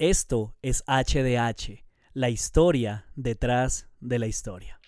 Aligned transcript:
Esto 0.00 0.54
es 0.62 0.84
HDH, 0.86 1.84
la 2.12 2.30
historia 2.30 3.06
detrás 3.16 3.88
de 3.98 4.20
la 4.20 4.28
historia. 4.28 4.78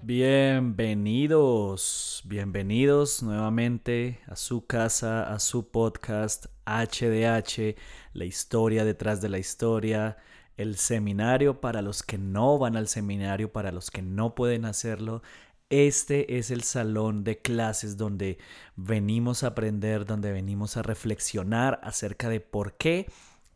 Bienvenidos, 0.00 2.22
bienvenidos 2.24 3.22
nuevamente 3.22 4.20
a 4.26 4.36
su 4.36 4.64
casa, 4.64 5.30
a 5.30 5.38
su 5.38 5.68
podcast 5.68 6.46
HDH, 6.64 7.76
la 8.14 8.24
historia 8.24 8.86
detrás 8.86 9.20
de 9.20 9.28
la 9.28 9.38
historia, 9.38 10.16
el 10.56 10.76
seminario 10.76 11.60
para 11.60 11.82
los 11.82 12.02
que 12.02 12.16
no 12.16 12.58
van 12.58 12.76
al 12.76 12.88
seminario, 12.88 13.52
para 13.52 13.70
los 13.70 13.90
que 13.90 14.00
no 14.00 14.34
pueden 14.34 14.64
hacerlo, 14.64 15.22
este 15.70 16.38
es 16.38 16.50
el 16.50 16.62
salón 16.62 17.24
de 17.24 17.38
clases 17.38 17.96
donde 17.96 18.38
venimos 18.76 19.42
a 19.42 19.48
aprender, 19.48 20.04
donde 20.04 20.32
venimos 20.32 20.76
a 20.76 20.82
reflexionar 20.82 21.80
acerca 21.82 22.28
de 22.28 22.40
por 22.40 22.74
qué 22.74 23.06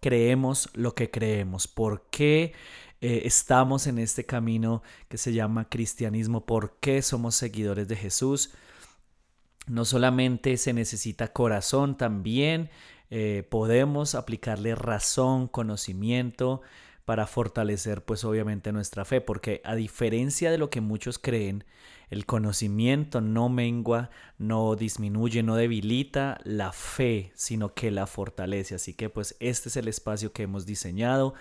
creemos 0.00 0.70
lo 0.74 0.94
que 0.94 1.10
creemos, 1.10 1.68
por 1.68 2.06
qué 2.10 2.52
eh, 3.00 3.22
estamos 3.24 3.86
en 3.86 3.98
este 3.98 4.26
camino 4.26 4.82
que 5.08 5.18
se 5.18 5.32
llama 5.32 5.68
cristianismo, 5.68 6.46
por 6.46 6.76
qué 6.80 7.02
somos 7.02 7.34
seguidores 7.34 7.86
de 7.88 7.96
Jesús. 7.96 8.52
No 9.66 9.84
solamente 9.84 10.56
se 10.56 10.72
necesita 10.72 11.32
corazón, 11.32 11.96
también 11.96 12.70
eh, 13.10 13.46
podemos 13.48 14.14
aplicarle 14.14 14.74
razón, 14.74 15.46
conocimiento 15.46 16.62
para 17.04 17.26
fortalecer 17.26 18.04
pues 18.04 18.24
obviamente 18.24 18.72
nuestra 18.72 19.04
fe, 19.04 19.20
porque 19.20 19.62
a 19.64 19.74
diferencia 19.74 20.50
de 20.50 20.58
lo 20.58 20.68
que 20.70 20.80
muchos 20.80 21.18
creen, 21.18 21.64
el 22.10 22.26
conocimiento 22.26 23.20
no 23.20 23.48
mengua, 23.48 24.10
no 24.38 24.76
disminuye, 24.76 25.42
no 25.42 25.56
debilita 25.56 26.40
la 26.44 26.72
fe, 26.72 27.32
sino 27.34 27.74
que 27.74 27.90
la 27.90 28.06
fortalece. 28.06 28.74
Así 28.74 28.94
que 28.94 29.10
pues 29.10 29.36
este 29.40 29.68
es 29.68 29.76
el 29.76 29.88
espacio 29.88 30.32
que 30.32 30.44
hemos 30.44 30.64
diseñado 30.66 31.34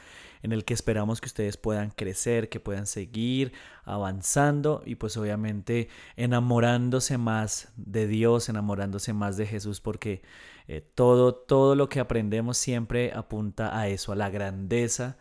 en 0.44 0.52
el 0.52 0.66
que 0.66 0.74
esperamos 0.74 1.22
que 1.22 1.28
ustedes 1.28 1.58
puedan 1.58 1.90
crecer, 1.92 2.50
que 2.50 2.60
puedan 2.60 2.86
seguir 2.86 3.54
avanzando 3.86 4.84
y 4.86 4.96
pues 4.96 5.18
obviamente 5.18 5.90
enamorándose 6.16 7.18
más 7.18 7.70
de 7.76 8.08
Dios, 8.08 8.50
enamorándose 8.50 9.14
más 9.14 9.38
de 9.38 9.48
Jesús, 9.48 9.82
porque 9.82 10.22
eh, 10.68 10.82
todo, 10.82 11.34
todo 11.34 11.76
lo 11.76 11.90
que 11.90 12.00
aprendemos 12.00 12.58
siempre 12.58 13.14
apunta 13.14 13.78
a 13.78 13.88
eso, 13.88 14.12
a 14.12 14.16
la 14.16 14.30
grandeza 14.30 15.18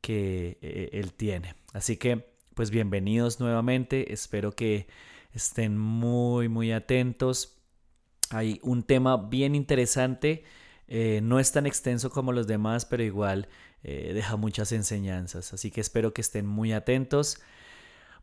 que 0.00 0.58
eh, 0.62 0.90
Él 0.92 1.12
tiene. 1.12 1.54
Así 1.72 1.96
que 1.96 2.29
pues 2.54 2.70
bienvenidos 2.70 3.40
nuevamente. 3.40 4.12
Espero 4.12 4.52
que 4.52 4.86
estén 5.32 5.78
muy, 5.78 6.48
muy 6.48 6.72
atentos. 6.72 7.58
Hay 8.30 8.60
un 8.62 8.82
tema 8.82 9.16
bien 9.16 9.54
interesante. 9.54 10.44
Eh, 10.88 11.20
no 11.22 11.38
es 11.38 11.52
tan 11.52 11.66
extenso 11.66 12.10
como 12.10 12.32
los 12.32 12.46
demás, 12.46 12.84
pero 12.84 13.02
igual 13.02 13.48
eh, 13.82 14.12
deja 14.14 14.36
muchas 14.36 14.72
enseñanzas. 14.72 15.52
Así 15.52 15.70
que 15.70 15.80
espero 15.80 16.12
que 16.12 16.20
estén 16.20 16.46
muy 16.46 16.72
atentos. 16.72 17.40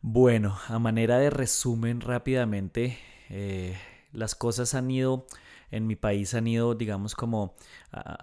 Bueno, 0.02 0.58
a 0.68 0.78
manera 0.78 1.18
de 1.18 1.30
resumen 1.30 2.00
rápidamente, 2.00 2.98
eh, 3.30 3.76
las 4.12 4.34
cosas 4.34 4.74
han 4.74 4.90
ido, 4.90 5.26
en 5.70 5.86
mi 5.86 5.96
país 5.96 6.34
han 6.34 6.46
ido, 6.46 6.74
digamos, 6.74 7.14
como, 7.14 7.56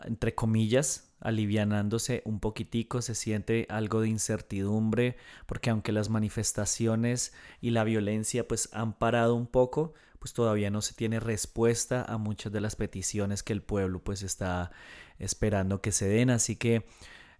entre 0.05 0.33
comillas, 0.33 1.14
alivianándose 1.25 2.21
un 2.23 2.39
poquitico, 2.39 3.01
se 3.01 3.15
siente 3.15 3.65
algo 3.69 4.01
de 4.01 4.09
incertidumbre, 4.09 5.17
porque 5.47 5.71
aunque 5.71 5.91
las 5.91 6.09
manifestaciones 6.09 7.33
y 7.61 7.71
la 7.71 7.83
violencia 7.83 8.47
pues 8.47 8.69
han 8.73 8.93
parado 8.93 9.33
un 9.33 9.47
poco, 9.47 9.95
pues 10.19 10.33
todavía 10.33 10.69
no 10.69 10.83
se 10.83 10.93
tiene 10.93 11.19
respuesta 11.19 12.03
a 12.03 12.19
muchas 12.19 12.53
de 12.53 12.61
las 12.61 12.75
peticiones 12.75 13.41
que 13.41 13.53
el 13.53 13.63
pueblo 13.63 14.03
pues 14.03 14.21
está 14.21 14.71
esperando 15.17 15.81
que 15.81 15.91
se 15.91 16.07
den, 16.07 16.29
así 16.29 16.57
que 16.57 16.85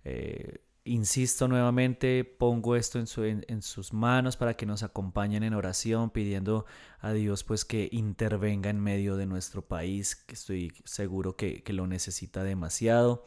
eh, 0.03 0.57
insisto 0.83 1.47
nuevamente, 1.47 2.23
pongo 2.23 2.75
esto 2.75 2.99
en, 2.99 3.45
en, 3.47 3.61
sus 3.61 3.93
manos 3.93 4.35
para 4.35 4.55
que 4.55 4.65
nos 4.65 4.81
acompañen 4.81 5.43
en 5.43 5.53
oración, 5.53 6.09
pidiendo 6.09 6.65
a 7.01 7.13
Dios 7.13 7.43
pues 7.43 7.65
que 7.65 7.87
intervenga 7.91 8.71
en 8.71 8.79
medio 8.79 9.15
de 9.15 9.27
nuestro 9.27 9.61
país, 9.61 10.15
que 10.15 10.33
estoy 10.33 10.73
seguro 10.85 11.35
que, 11.35 11.61
que 11.61 11.73
lo 11.73 11.85
necesita 11.85 12.43
demasiado. 12.43 13.25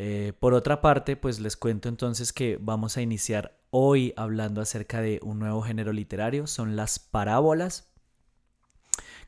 Eh, 0.00 0.32
por 0.38 0.54
otra 0.54 0.80
parte, 0.80 1.16
pues 1.16 1.40
les 1.40 1.56
cuento 1.56 1.88
entonces 1.88 2.32
que 2.32 2.56
vamos 2.60 2.96
a 2.96 3.02
iniciar 3.02 3.58
hoy 3.70 4.14
hablando 4.16 4.60
acerca 4.60 5.00
de 5.00 5.18
un 5.24 5.40
nuevo 5.40 5.60
género 5.60 5.92
literario, 5.92 6.46
son 6.46 6.76
las 6.76 7.00
parábolas. 7.00 7.90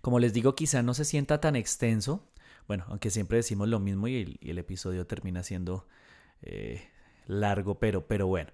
Como 0.01 0.21
les 0.21 0.33
digo, 0.33 0.55
quizá 0.55 0.81
no 0.85 0.95
se 0.95 1.05
sienta 1.05 1.41
tan 1.41 1.57
extenso, 1.57 2.31
bueno, 2.69 2.85
aunque 2.87 3.11
siempre 3.11 3.39
decimos 3.39 3.67
lo 3.69 3.81
mismo 3.81 4.07
y 4.07 4.39
el, 4.41 4.59
episodio 4.59 5.09
termina 5.09 5.43
siendo 5.43 5.89
eh, 6.43 6.89
largo, 7.27 7.81
pero, 7.81 8.07
pero 8.07 8.29
bueno. 8.29 8.53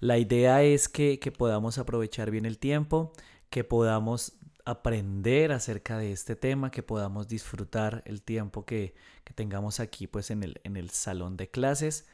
La 0.00 0.16
idea 0.16 0.62
es 0.62 0.88
que, 0.88 1.18
que 1.18 1.30
podamos 1.30 1.76
aprovechar 1.76 2.30
bien 2.30 2.46
el 2.46 2.56
tiempo, 2.56 3.12
que 3.50 3.64
podamos 3.64 4.32
aprender 4.70 5.52
acerca 5.52 5.98
de 5.98 6.12
este 6.12 6.36
tema, 6.36 6.70
que 6.70 6.82
podamos 6.82 7.28
disfrutar 7.28 8.02
el 8.06 8.22
tiempo 8.22 8.64
que, 8.64 8.94
tengamos 9.34 9.78
aquí 9.78 10.08
pues 10.08 10.30
en 10.32 10.42
el, 10.42 10.60
en 10.64 10.76
el 10.76 10.90
salón 10.90 11.36
de 11.36 11.48
clases. 11.48 12.06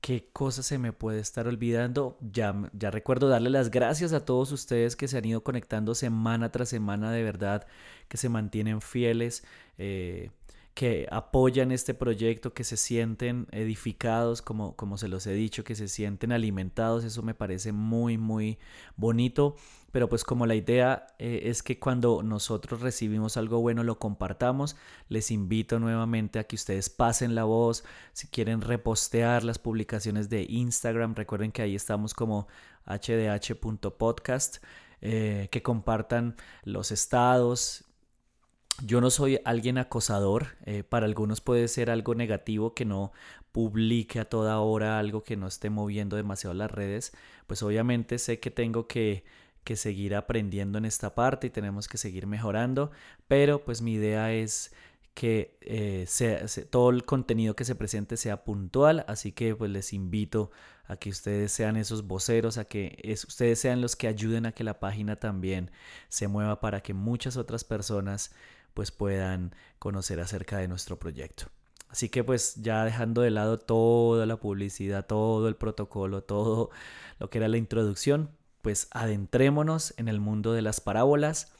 ¿Qué 0.00 0.28
cosa 0.32 0.62
se 0.62 0.78
me 0.78 0.92
puede 0.92 1.20
estar 1.20 1.48
olvidando? 1.48 2.16
Ya, 2.20 2.70
ya 2.72 2.90
recuerdo 2.90 3.28
darle 3.28 3.50
las 3.50 3.70
gracias 3.70 4.12
a 4.12 4.24
todos 4.24 4.52
ustedes 4.52 4.96
que 4.96 5.08
se 5.08 5.18
han 5.18 5.24
ido 5.24 5.42
conectando 5.42 5.94
semana 5.94 6.52
tras 6.52 6.68
semana 6.68 7.10
de 7.12 7.22
verdad, 7.22 7.66
que 8.08 8.16
se 8.16 8.28
mantienen 8.28 8.80
fieles. 8.80 9.44
Eh, 9.78 10.30
que 10.76 11.08
apoyan 11.10 11.72
este 11.72 11.94
proyecto, 11.94 12.52
que 12.52 12.62
se 12.62 12.76
sienten 12.76 13.46
edificados, 13.50 14.42
como, 14.42 14.76
como 14.76 14.98
se 14.98 15.08
los 15.08 15.26
he 15.26 15.32
dicho, 15.32 15.64
que 15.64 15.74
se 15.74 15.88
sienten 15.88 16.32
alimentados, 16.32 17.02
eso 17.02 17.22
me 17.22 17.32
parece 17.32 17.72
muy, 17.72 18.18
muy 18.18 18.58
bonito. 18.94 19.56
Pero 19.96 20.10
pues 20.10 20.24
como 20.24 20.44
la 20.44 20.54
idea 20.54 21.06
eh, 21.18 21.44
es 21.44 21.62
que 21.62 21.78
cuando 21.78 22.22
nosotros 22.22 22.82
recibimos 22.82 23.38
algo 23.38 23.62
bueno 23.62 23.82
lo 23.82 23.98
compartamos, 23.98 24.76
les 25.08 25.30
invito 25.30 25.78
nuevamente 25.78 26.38
a 26.38 26.44
que 26.44 26.54
ustedes 26.54 26.90
pasen 26.90 27.34
la 27.34 27.44
voz, 27.44 27.82
si 28.12 28.26
quieren 28.26 28.60
repostear 28.60 29.42
las 29.42 29.58
publicaciones 29.58 30.28
de 30.28 30.44
Instagram, 30.50 31.14
recuerden 31.14 31.50
que 31.50 31.62
ahí 31.62 31.74
estamos 31.74 32.12
como 32.12 32.46
hdh.podcast. 32.84 34.58
Eh, 35.00 35.48
que 35.50 35.62
compartan 35.62 36.36
los 36.62 36.90
estados, 36.90 37.86
yo 38.84 39.00
no 39.00 39.08
soy 39.08 39.40
alguien 39.46 39.78
acosador, 39.78 40.58
eh, 40.66 40.82
para 40.82 41.06
algunos 41.06 41.40
puede 41.40 41.68
ser 41.68 41.88
algo 41.88 42.14
negativo 42.14 42.74
que 42.74 42.84
no 42.84 43.12
publique 43.50 44.20
a 44.20 44.26
toda 44.26 44.60
hora 44.60 44.98
algo 44.98 45.22
que 45.22 45.36
no 45.36 45.46
esté 45.46 45.70
moviendo 45.70 46.16
demasiado 46.16 46.52
las 46.52 46.70
redes, 46.70 47.14
pues 47.46 47.62
obviamente 47.62 48.18
sé 48.18 48.40
que 48.40 48.50
tengo 48.50 48.86
que, 48.86 49.24
que 49.66 49.76
seguir 49.76 50.14
aprendiendo 50.14 50.78
en 50.78 50.84
esta 50.84 51.14
parte 51.16 51.48
y 51.48 51.50
tenemos 51.50 51.88
que 51.88 51.98
seguir 51.98 52.26
mejorando, 52.28 52.92
pero 53.26 53.64
pues 53.64 53.82
mi 53.82 53.94
idea 53.94 54.32
es 54.32 54.72
que 55.12 55.58
eh, 55.62 56.04
sea, 56.06 56.46
todo 56.70 56.90
el 56.90 57.04
contenido 57.04 57.56
que 57.56 57.64
se 57.64 57.74
presente 57.74 58.16
sea 58.16 58.44
puntual, 58.44 59.04
así 59.08 59.32
que 59.32 59.56
pues 59.56 59.70
les 59.72 59.92
invito 59.92 60.52
a 60.86 60.96
que 60.96 61.10
ustedes 61.10 61.50
sean 61.50 61.76
esos 61.76 62.06
voceros, 62.06 62.58
a 62.58 62.66
que 62.66 62.96
ustedes 63.26 63.58
sean 63.58 63.80
los 63.80 63.96
que 63.96 64.06
ayuden 64.06 64.46
a 64.46 64.52
que 64.52 64.62
la 64.62 64.78
página 64.78 65.16
también 65.16 65.72
se 66.10 66.28
mueva 66.28 66.60
para 66.60 66.80
que 66.82 66.94
muchas 66.94 67.36
otras 67.36 67.64
personas 67.64 68.30
pues 68.72 68.92
puedan 68.92 69.52
conocer 69.80 70.20
acerca 70.20 70.58
de 70.58 70.68
nuestro 70.68 70.98
proyecto. 70.98 71.46
Así 71.88 72.08
que 72.08 72.22
pues 72.22 72.54
ya 72.56 72.84
dejando 72.84 73.22
de 73.22 73.30
lado 73.30 73.58
toda 73.58 74.26
la 74.26 74.36
publicidad, 74.36 75.06
todo 75.06 75.48
el 75.48 75.56
protocolo, 75.56 76.22
todo 76.22 76.70
lo 77.18 77.30
que 77.30 77.38
era 77.38 77.48
la 77.48 77.56
introducción, 77.56 78.30
pues 78.66 78.88
adentrémonos 78.90 79.94
en 79.96 80.08
el 80.08 80.18
mundo 80.18 80.52
de 80.52 80.60
las 80.60 80.80
parábolas. 80.80 81.52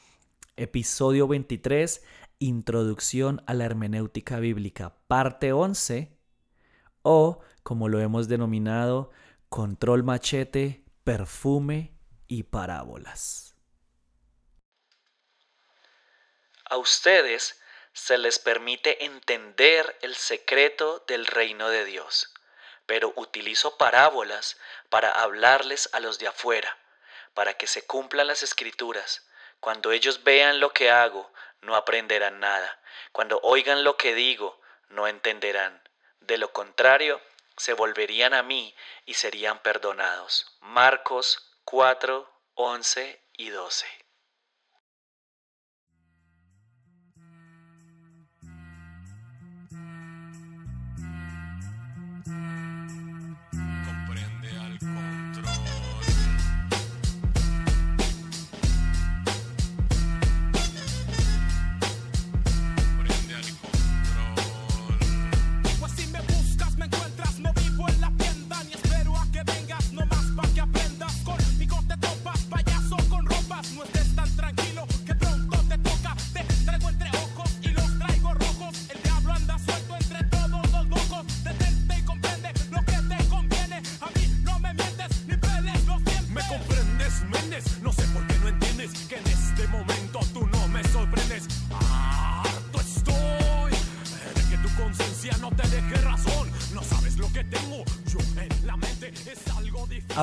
Episodio 0.57 1.29
23, 1.29 2.03
Introducción 2.41 3.45
a 3.47 3.55
la 3.55 3.65
Hermenéutica 3.65 4.41
Bíblica, 4.41 4.93
parte 5.07 5.53
11, 5.53 6.11
o 7.03 7.39
como 7.63 7.89
lo 7.89 8.01
hemos 8.01 8.27
denominado, 8.27 9.13
Control 9.49 10.03
Machete, 10.03 10.83
Perfume 11.05 11.93
y 12.27 12.43
Parábolas. 12.43 13.55
A 16.69 16.79
ustedes 16.79 17.61
se 17.93 18.19
les 18.19 18.41
permite 18.41 19.05
entender 19.05 19.97
el 20.03 20.17
secreto 20.17 21.05
del 21.07 21.25
reino 21.25 21.69
de 21.69 21.85
Dios, 21.85 22.35
pero 22.85 23.13
utilizo 23.15 23.79
parábolas 23.79 24.57
para 24.91 25.13
hablarles 25.23 25.89
a 25.93 26.01
los 26.01 26.19
de 26.19 26.27
afuera, 26.27 26.77
para 27.37 27.53
que 27.53 27.67
se 27.67 27.87
cumplan 27.87 28.27
las 28.27 28.43
escrituras. 28.43 29.29
Cuando 29.61 29.93
ellos 29.93 30.25
vean 30.25 30.59
lo 30.59 30.73
que 30.73 30.91
hago, 30.91 31.31
no 31.61 31.77
aprenderán 31.77 32.41
nada. 32.41 32.81
Cuando 33.13 33.39
oigan 33.43 33.85
lo 33.85 33.99
que 33.99 34.15
digo, 34.15 34.59
no 34.89 35.07
entenderán. 35.07 35.87
De 36.21 36.39
lo 36.39 36.55
contrario, 36.55 37.21
se 37.59 37.75
volverían 37.75 38.33
a 38.33 38.43
mí 38.43 38.75
y 39.05 39.15
serían 39.15 39.59
perdonados. 39.59 40.57
Marcos 40.63 41.53
4, 41.65 42.27
11 42.55 43.21
y 43.35 43.51
12. 43.51 44.06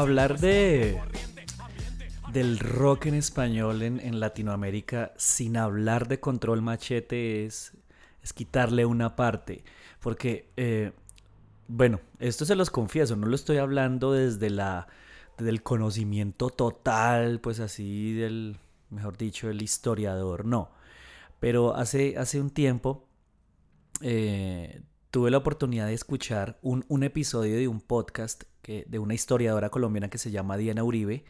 Hablar 0.04 0.40
de 0.40 1.00
del 2.34 2.60
rock 2.60 3.06
en 3.06 3.14
español 3.14 3.84
en, 3.84 4.20
Latinoamérica 4.20 5.14
sin 5.18 5.56
hablar 5.56 6.08
de 6.08 6.20
control 6.20 6.62
machete 6.62 7.46
es, 7.46 7.74
es 8.24 8.34
quitarle 8.34 8.86
una 8.86 9.16
parte. 9.16 9.64
Porque, 10.00 10.50
eh, 10.58 10.92
bueno, 11.68 12.02
esto 12.20 12.44
se 12.46 12.56
los 12.56 12.72
confieso, 12.72 13.16
no 13.16 13.28
lo 13.28 13.36
estoy 13.36 13.58
hablando 13.58 14.12
desde 14.12 14.50
la 14.50 14.88
del 15.38 15.64
conocimiento 15.64 16.50
total, 16.50 17.40
pues 17.40 17.60
así 17.60 18.14
del, 18.14 18.58
mejor 18.90 19.18
dicho, 19.18 19.50
el 19.50 19.62
historiador, 19.62 20.46
no. 20.46 20.72
Pero 21.40 21.76
hace, 21.76 22.18
hace 22.18 22.42
un 22.42 22.50
tiempo 22.50 23.08
eh, 24.02 24.82
tuve 25.14 25.30
la 25.30 25.38
oportunidad 25.38 25.86
de 25.86 25.94
escuchar 25.94 26.58
un, 26.64 26.86
un 26.88 27.04
episodio 27.04 27.56
de 27.56 27.68
un 27.68 27.82
podcast 27.82 28.46
que, 28.64 28.84
de 28.88 28.98
una 28.98 29.14
historiadora 29.14 29.70
colombiana 29.70 30.10
que 30.10 30.18
se 30.18 30.32
llama 30.32 30.58
Diana 30.58 30.84
Uribe. 30.84 31.24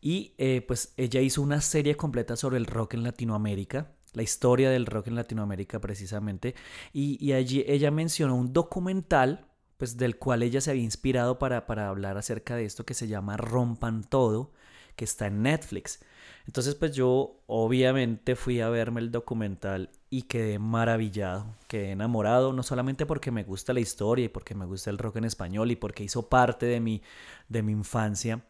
Y 0.00 0.34
eh, 0.38 0.64
pues 0.68 0.94
ella 0.96 1.20
hizo 1.20 1.42
una 1.42 1.60
serie 1.60 1.96
completa 1.96 2.36
sobre 2.36 2.58
el 2.58 2.66
rock 2.66 2.94
en 2.94 3.02
Latinoamérica, 3.02 3.90
la 4.12 4.22
historia 4.22 4.70
del 4.70 4.86
rock 4.86 5.08
en 5.08 5.16
Latinoamérica 5.16 5.80
precisamente. 5.80 6.54
Y, 6.92 7.32
allí 7.32 7.64
ella 7.66 7.90
mencionó 7.90 8.36
un 8.36 8.52
documental 8.52 9.48
pues 9.78 9.96
del 9.96 10.16
cual 10.16 10.44
ella 10.44 10.60
se 10.60 10.70
había 10.70 10.84
inspirado 10.84 11.40
para, 11.40 11.66
para 11.66 11.88
hablar 11.88 12.16
acerca 12.18 12.54
de 12.54 12.66
esto 12.66 12.86
que 12.86 12.94
se 12.94 13.08
llama 13.08 13.36
Rompan 13.36 14.04
Todo, 14.04 14.52
que 14.96 15.04
está 15.04 15.26
en 15.26 15.42
Netflix. 15.42 16.00
Entonces 16.46 16.74
pues 16.74 16.94
yo 16.94 17.40
obviamente 17.46 18.36
fui 18.36 18.60
a 18.60 18.68
verme 18.68 19.00
el 19.00 19.12
documental 19.12 19.90
y 20.10 20.22
quedé 20.22 20.58
maravillado, 20.58 21.56
quedé 21.68 21.92
enamorado, 21.92 22.52
no 22.52 22.62
solamente 22.62 23.06
porque 23.06 23.30
me 23.30 23.44
gusta 23.44 23.72
la 23.72 23.80
historia 23.80 24.26
y 24.26 24.28
porque 24.28 24.54
me 24.54 24.66
gusta 24.66 24.90
el 24.90 24.98
rock 24.98 25.16
en 25.16 25.24
español 25.24 25.70
y 25.70 25.76
porque 25.76 26.04
hizo 26.04 26.28
parte 26.28 26.66
de 26.66 26.80
mi, 26.80 27.02
de 27.48 27.62
mi 27.62 27.72
infancia, 27.72 28.44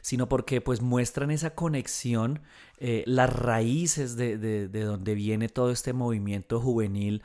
sino 0.00 0.28
porque 0.28 0.60
pues 0.60 0.80
muestran 0.80 1.30
esa 1.30 1.54
conexión, 1.54 2.40
eh, 2.78 3.02
las 3.06 3.32
raíces 3.32 4.16
de, 4.16 4.38
de, 4.38 4.68
de, 4.68 4.80
donde 4.84 5.14
viene 5.14 5.48
todo 5.48 5.70
este 5.70 5.92
movimiento 5.92 6.60
juvenil, 6.60 7.22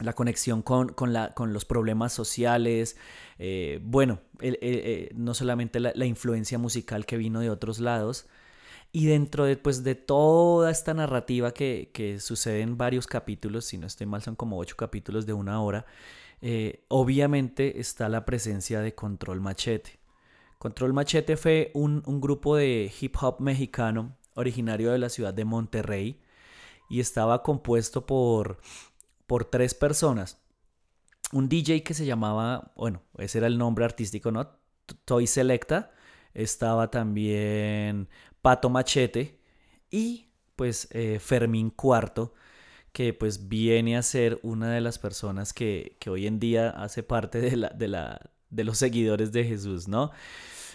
la 0.00 0.12
conexión 0.12 0.62
con, 0.62 0.88
con, 0.88 1.12
la, 1.12 1.34
con 1.34 1.52
los 1.52 1.64
problemas 1.64 2.12
sociales, 2.12 2.96
eh, 3.38 3.80
bueno, 3.82 4.20
eh, 4.40 5.10
no 5.14 5.34
solamente 5.34 5.80
la, 5.80 5.92
la 5.94 6.06
influencia 6.06 6.58
musical 6.58 7.06
que 7.06 7.16
vino 7.16 7.40
de 7.40 7.50
otros 7.50 7.78
lados, 7.78 8.26
y 8.94 9.06
dentro 9.06 9.44
de, 9.44 9.56
pues, 9.56 9.82
de 9.82 9.96
toda 9.96 10.70
esta 10.70 10.94
narrativa 10.94 11.50
que, 11.52 12.18
sucede 12.20 12.60
en 12.60 12.78
varios 12.78 13.08
capítulos, 13.08 13.64
si 13.64 13.76
no 13.76 13.88
estoy 13.88 14.06
mal 14.06 14.22
son 14.22 14.36
como 14.36 14.56
ocho 14.56 14.76
capítulos 14.76 15.26
de 15.26 15.32
una 15.32 15.60
hora, 15.60 15.84
eh, 16.40 16.84
obviamente 16.86 17.80
está 17.80 18.08
la 18.08 18.24
presencia 18.24 18.80
de 18.80 18.94
Control 18.94 19.40
Machete. 19.40 19.98
Control 20.60 20.92
Machete 20.92 21.36
fue 21.36 21.72
un, 21.74 22.02
grupo 22.20 22.54
de 22.54 22.92
hip 23.00 23.16
hop 23.20 23.40
mexicano 23.40 24.16
originario 24.34 24.92
de 24.92 24.98
la 24.98 25.08
ciudad 25.08 25.34
de 25.34 25.44
Monterrey 25.44 26.20
y 26.88 27.00
estaba 27.00 27.42
compuesto 27.42 28.06
por, 28.06 28.60
por 29.34 29.46
tres 29.46 29.74
personas. 29.74 30.38
Un 31.32 31.48
DJ 31.48 31.82
que 31.82 31.92
se 31.92 32.06
llamaba, 32.06 32.72
bueno, 32.76 33.02
ese 33.18 33.38
era 33.38 33.48
el 33.48 33.58
nombre 33.58 33.84
artístico, 33.84 34.30
¿no? 34.30 34.48
Toy 35.04 35.26
Selecta. 35.26 35.90
Estaba 36.34 36.88
también 36.88 38.08
Pato 38.42 38.70
Machete 38.70 39.40
y 39.90 40.28
pues 40.54 40.86
eh, 40.92 41.18
Fermín 41.18 41.70
Cuarto, 41.70 42.34
que 42.92 43.12
pues 43.12 43.48
viene 43.48 43.96
a 43.96 44.02
ser 44.02 44.38
una 44.44 44.70
de 44.70 44.80
las 44.80 45.00
personas 45.00 45.52
que, 45.52 45.96
hoy 46.08 46.28
en 46.28 46.38
día 46.38 46.70
hace 46.70 47.02
parte 47.02 47.40
de, 47.40 47.56
la, 47.56 47.70
de, 47.70 47.88
la, 47.88 48.30
de 48.50 48.62
los 48.62 48.78
seguidores 48.78 49.32
de 49.32 49.42
Jesús, 49.42 49.88
¿no? 49.88 50.12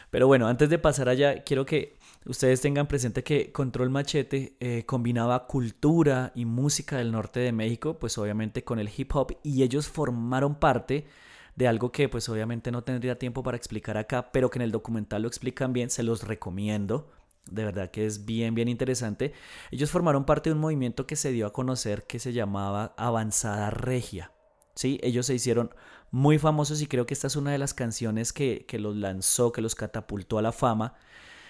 Pero 0.09 0.27
bueno, 0.27 0.49
antes 0.49 0.69
de 0.69 0.79
pasar 0.79 1.07
allá, 1.07 1.45
quiero 1.45 1.65
que 1.65 1.97
ustedes 2.25 2.61
tengan 2.61 2.87
presente 2.87 3.23
que 3.23 3.51
Control 3.51 3.89
Machete 3.89 4.55
eh, 4.59 4.83
combinaba 4.85 5.47
cultura 5.47 6.31
y 6.35 6.45
música 6.45 6.97
del 6.97 7.11
norte 7.11 7.39
de 7.39 7.51
México, 7.51 7.97
pues 7.99 8.17
obviamente 8.17 8.63
con 8.63 8.79
el 8.79 8.89
hip 8.95 9.15
hop, 9.15 9.37
y 9.43 9.63
ellos 9.63 9.87
formaron 9.87 10.55
parte 10.55 11.07
de 11.55 11.67
algo 11.67 11.91
que 11.91 12.07
pues 12.07 12.29
obviamente 12.29 12.71
no 12.71 12.83
tendría 12.83 13.19
tiempo 13.19 13.43
para 13.43 13.57
explicar 13.57 13.97
acá, 13.97 14.31
pero 14.31 14.49
que 14.49 14.59
en 14.59 14.63
el 14.63 14.71
documental 14.71 15.23
lo 15.23 15.27
explican 15.27 15.73
bien, 15.73 15.89
se 15.89 16.03
los 16.03 16.23
recomiendo. 16.23 17.11
De 17.51 17.65
verdad 17.65 17.91
que 17.91 18.05
es 18.05 18.25
bien, 18.25 18.53
bien 18.55 18.67
interesante. 18.67 19.33
Ellos 19.71 19.91
formaron 19.91 20.23
parte 20.23 20.49
de 20.49 20.53
un 20.53 20.61
movimiento 20.61 21.07
que 21.07 21.15
se 21.15 21.31
dio 21.31 21.47
a 21.47 21.53
conocer 21.53 22.05
que 22.05 22.19
se 22.19 22.31
llamaba 22.31 22.93
Avanzada 22.97 23.71
Regia. 23.71 24.31
¿sí? 24.75 24.99
Ellos 25.03 25.25
se 25.25 25.33
hicieron 25.33 25.73
muy 26.11 26.37
famosos 26.39 26.81
y 26.81 26.87
creo 26.87 27.05
que 27.05 27.13
esta 27.13 27.27
es 27.27 27.35
una 27.35 27.51
de 27.51 27.57
las 27.57 27.73
canciones 27.73 28.31
que, 28.31 28.65
que 28.65 28.79
los 28.79 28.95
lanzó, 28.95 29.51
que 29.51 29.61
los 29.61 29.75
catapultó 29.75 30.37
a 30.37 30.41
la 30.41 30.51
fama. 30.51 30.95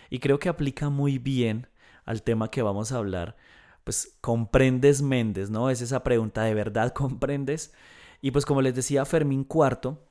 Y 0.10 0.20
creo 0.20 0.40
que 0.40 0.50
aplica 0.50 0.90
muy 0.90 1.18
bien 1.18 1.68
al 2.06 2.24
tema 2.24 2.52
que 2.52 2.62
vamos 2.62 2.92
a 2.92 2.98
hablar. 2.98 3.38
Pues, 3.84 4.18
¿comprendes 4.22 5.02
Méndez? 5.02 5.50
¿No? 5.50 5.70
Es 5.70 5.82
esa 5.82 6.04
pregunta, 6.04 6.44
¿de 6.44 6.54
verdad 6.54 6.94
comprendes? 6.94 7.74
Y 8.22 8.32
pues 8.32 8.46
como 8.46 8.62
les 8.62 8.76
decía, 8.76 9.06
Fermín 9.06 9.44
Cuarto 9.44 10.04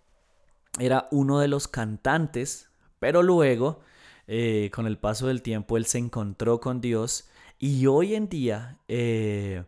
era 0.79 1.09
uno 1.11 1.41
de 1.41 1.49
los 1.49 1.69
cantantes, 1.69 2.69
pero 2.99 3.23
luego 3.23 3.81
eh, 4.27 4.71
con 4.75 4.87
el 4.87 4.99
paso 4.99 5.27
del 5.27 5.43
tiempo 5.43 5.77
él 5.77 5.87
se 5.87 5.99
encontró 5.99 6.61
con 6.61 6.81
Dios 6.81 7.29
y 7.59 7.87
hoy 7.87 8.15
en 8.15 8.29
día 8.29 8.79
eh, 8.89 9.65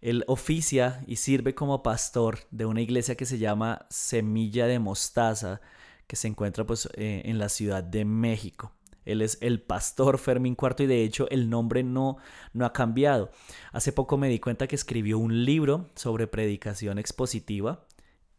él 0.00 0.24
oficia 0.26 1.02
y 1.06 1.16
sirve 1.16 1.54
como 1.54 1.82
pastor 1.82 2.40
de 2.50 2.66
una 2.66 2.80
iglesia 2.80 3.16
que 3.16 3.26
se 3.26 3.38
llama 3.38 3.86
Semilla 3.90 4.66
de 4.66 4.78
Mostaza, 4.78 5.60
que 6.06 6.16
se 6.16 6.28
encuentra 6.28 6.64
pues 6.64 6.88
eh, 6.94 7.22
en 7.24 7.38
la 7.38 7.48
Ciudad 7.48 7.82
de 7.82 8.04
México. 8.04 8.72
Él 9.08 9.22
es 9.22 9.38
el 9.40 9.60
pastor 9.60 10.18
Fermín 10.18 10.54
Cuarto 10.54 10.82
y 10.82 10.86
de 10.86 11.02
hecho 11.02 11.28
el 11.30 11.48
nombre 11.50 11.82
no, 11.82 12.18
no 12.52 12.64
ha 12.64 12.72
cambiado. 12.72 13.30
Hace 13.72 13.92
poco 13.92 14.16
me 14.16 14.28
di 14.28 14.38
cuenta 14.38 14.66
que 14.66 14.76
escribió 14.76 15.18
un 15.18 15.44
libro 15.44 15.90
sobre 15.94 16.26
predicación 16.26 16.98
expositiva 16.98 17.84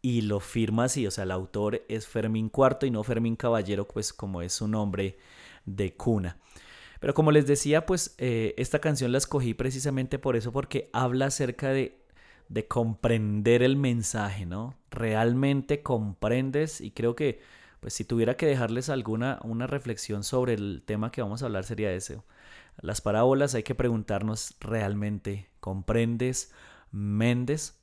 y 0.02 0.22
lo 0.22 0.40
firma 0.40 0.84
así, 0.84 1.06
o 1.06 1.10
sea, 1.10 1.24
el 1.24 1.30
autor 1.30 1.84
es 1.88 2.06
Fermín 2.06 2.48
Cuarto 2.48 2.86
y 2.86 2.90
no 2.90 3.02
Fermín 3.02 3.36
Caballero, 3.36 3.86
pues 3.86 4.12
como 4.12 4.40
es 4.40 4.54
su 4.54 4.66
nombre 4.66 5.18
de 5.66 5.94
cuna. 5.94 6.38
Pero 7.00 7.14
como 7.14 7.32
les 7.32 7.46
decía, 7.46 7.86
pues 7.86 8.14
eh, 8.18 8.54
esta 8.56 8.78
canción 8.78 9.12
la 9.12 9.18
escogí 9.18 9.54
precisamente 9.54 10.18
por 10.18 10.36
eso, 10.36 10.52
porque 10.52 10.90
habla 10.92 11.26
acerca 11.26 11.70
de, 11.70 11.98
de 12.48 12.66
comprender 12.66 13.62
el 13.62 13.76
mensaje, 13.76 14.46
¿no? 14.46 14.74
Realmente 14.90 15.82
comprendes 15.82 16.80
y 16.80 16.90
creo 16.90 17.14
que, 17.14 17.40
pues 17.80 17.94
si 17.94 18.04
tuviera 18.04 18.36
que 18.36 18.46
dejarles 18.46 18.88
alguna 18.90 19.40
una 19.42 19.66
reflexión 19.66 20.22
sobre 20.22 20.54
el 20.54 20.82
tema 20.84 21.10
que 21.10 21.22
vamos 21.22 21.42
a 21.42 21.46
hablar 21.46 21.64
sería 21.64 21.92
ese. 21.92 22.22
Las 22.80 23.00
parábolas 23.00 23.54
hay 23.54 23.62
que 23.62 23.74
preguntarnos 23.74 24.54
realmente, 24.60 25.48
¿comprendes? 25.60 26.52
Méndez. 26.92 27.78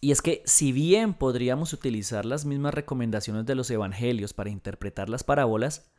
Y 0.00 0.10
es 0.10 0.22
que 0.22 0.42
si 0.44 0.72
bien 0.72 1.14
podríamos 1.14 1.72
utilizar 1.72 2.24
las 2.24 2.44
mismas 2.44 2.74
recomendaciones 2.74 3.46
de 3.46 3.54
los 3.54 3.70
evangelios 3.70 4.32
para 4.32 4.50
interpretar 4.50 5.08
las 5.08 5.24
parábolas, 5.24 5.90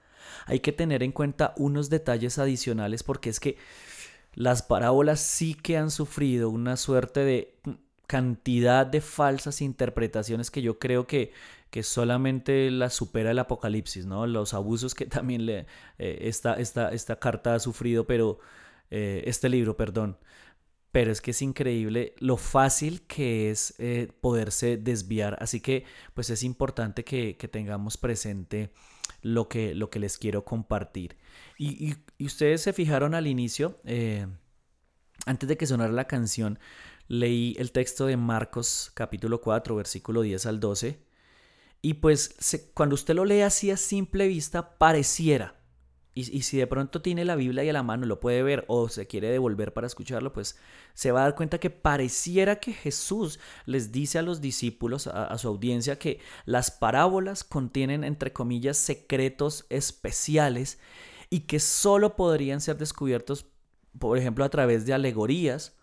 hay 0.45 0.59
que 0.59 0.71
tener 0.71 1.03
en 1.03 1.11
cuenta 1.11 1.53
unos 1.57 1.89
detalles 1.89 2.37
adicionales 2.37 3.03
porque 3.03 3.29
es 3.29 3.39
que 3.39 3.57
las 4.33 4.61
parábolas 4.61 5.19
sí 5.19 5.55
que 5.55 5.77
han 5.77 5.89
sufrido 5.89 6.49
una 6.49 6.77
suerte 6.77 7.21
de 7.21 7.55
cantidad 8.05 8.85
de 8.85 9.01
falsas 9.01 9.61
interpretaciones 9.61 10.49
que 10.51 10.61
yo 10.61 10.79
creo 10.79 11.07
que, 11.07 11.33
que 11.69 11.83
solamente 11.83 12.71
las 12.71 12.93
supera 12.93 13.31
el 13.31 13.39
apocalipsis, 13.39 14.05
¿no? 14.05 14.27
Los 14.27 14.53
abusos 14.53 14.95
que 14.95 15.05
también 15.07 15.45
le, 15.45 15.65
eh, 15.97 16.19
esta, 16.21 16.55
esta, 16.55 17.19
carta 17.19 17.55
ha 17.55 17.59
sufrido, 17.59 18.05
pero 18.07 18.39
eh, 18.89 19.23
este 19.25 19.49
libro, 19.49 19.75
perdón. 19.77 20.17
Pero 20.91 21.11
es 21.11 21.21
que 21.21 21.31
es 21.31 21.41
increíble 21.41 22.15
lo 22.19 22.37
fácil 22.37 23.05
que 23.05 23.51
es 23.51 23.75
eh, 23.77 24.11
poderse 24.21 24.77
desviar. 24.77 25.37
Así 25.41 25.59
que 25.59 25.85
pues 26.13 26.29
es 26.29 26.43
importante 26.43 27.03
que, 27.03 27.37
que 27.37 27.47
tengamos 27.47 27.97
presente 27.97 28.71
lo 29.21 29.49
que, 29.49 29.75
lo 29.75 29.89
que 29.89 29.99
les 29.99 30.17
quiero 30.17 30.45
compartir. 30.45 31.17
Y, 31.57 31.95
ustedes 32.19 32.61
se 32.61 32.73
fijaron 32.73 33.13
al 33.13 33.27
inicio, 33.27 33.79
antes 35.25 35.49
de 35.49 35.57
que 35.57 35.67
sonara 35.67 35.91
la 35.91 36.07
canción, 36.07 36.57
leí 37.07 37.55
el 37.59 37.71
texto 37.71 38.05
de 38.05 38.17
Marcos 38.17 38.91
capítulo 38.93 39.41
4, 39.41 39.75
versículo 39.75 40.21
10 40.21 40.45
al 40.45 40.59
12. 40.59 41.06
Y 41.81 41.95
pues 41.95 42.35
cuando 42.73 42.95
usted 42.95 43.15
lo 43.15 43.25
lee 43.25 43.41
así 43.41 43.71
a 43.71 43.77
simple 43.77 44.27
vista, 44.27 44.77
pareciera. 44.77 45.57
Y, 46.17 46.41
si 46.41 46.57
de 46.57 46.65
pronto 46.65 47.03
tiene 47.03 47.25
la 47.25 47.35
Biblia 47.35 47.61
ahí 47.61 47.69
a 47.69 47.73
la 47.73 47.83
mano, 47.83 48.07
lo 48.07 48.19
puede 48.19 48.41
ver 48.41 48.65
o 48.67 48.89
se 48.89 49.05
quiere 49.05 49.29
devolver 49.29 49.71
para 49.71 49.85
escucharlo, 49.85 50.33
pues 50.33 50.57
se 50.95 51.11
va 51.11 51.19
a 51.19 51.23
dar 51.25 51.35
cuenta 51.35 51.59
que 51.59 51.69
pareciera 51.69 52.59
que 52.59 52.73
Jesús 52.73 53.39
les 53.67 53.91
dice 53.91 54.17
a 54.17 54.23
los 54.23 54.41
discípulos, 54.41 55.05
a, 55.05 55.37
su 55.37 55.47
audiencia, 55.47 55.99
que 55.99 56.19
las 56.45 56.71
parábolas 56.71 57.43
contienen, 57.43 58.03
entre 58.03 58.33
comillas, 58.33 58.77
secretos 58.77 59.67
especiales 59.69 60.79
y 61.29 61.41
que 61.41 61.59
solo 61.59 62.15
podrían 62.15 62.61
ser 62.61 62.79
descubiertos, 62.79 63.45
por 63.99 64.17
ejemplo, 64.17 64.43
a 64.43 64.49
través 64.49 64.87
de 64.87 64.93
alegorías 64.95 65.76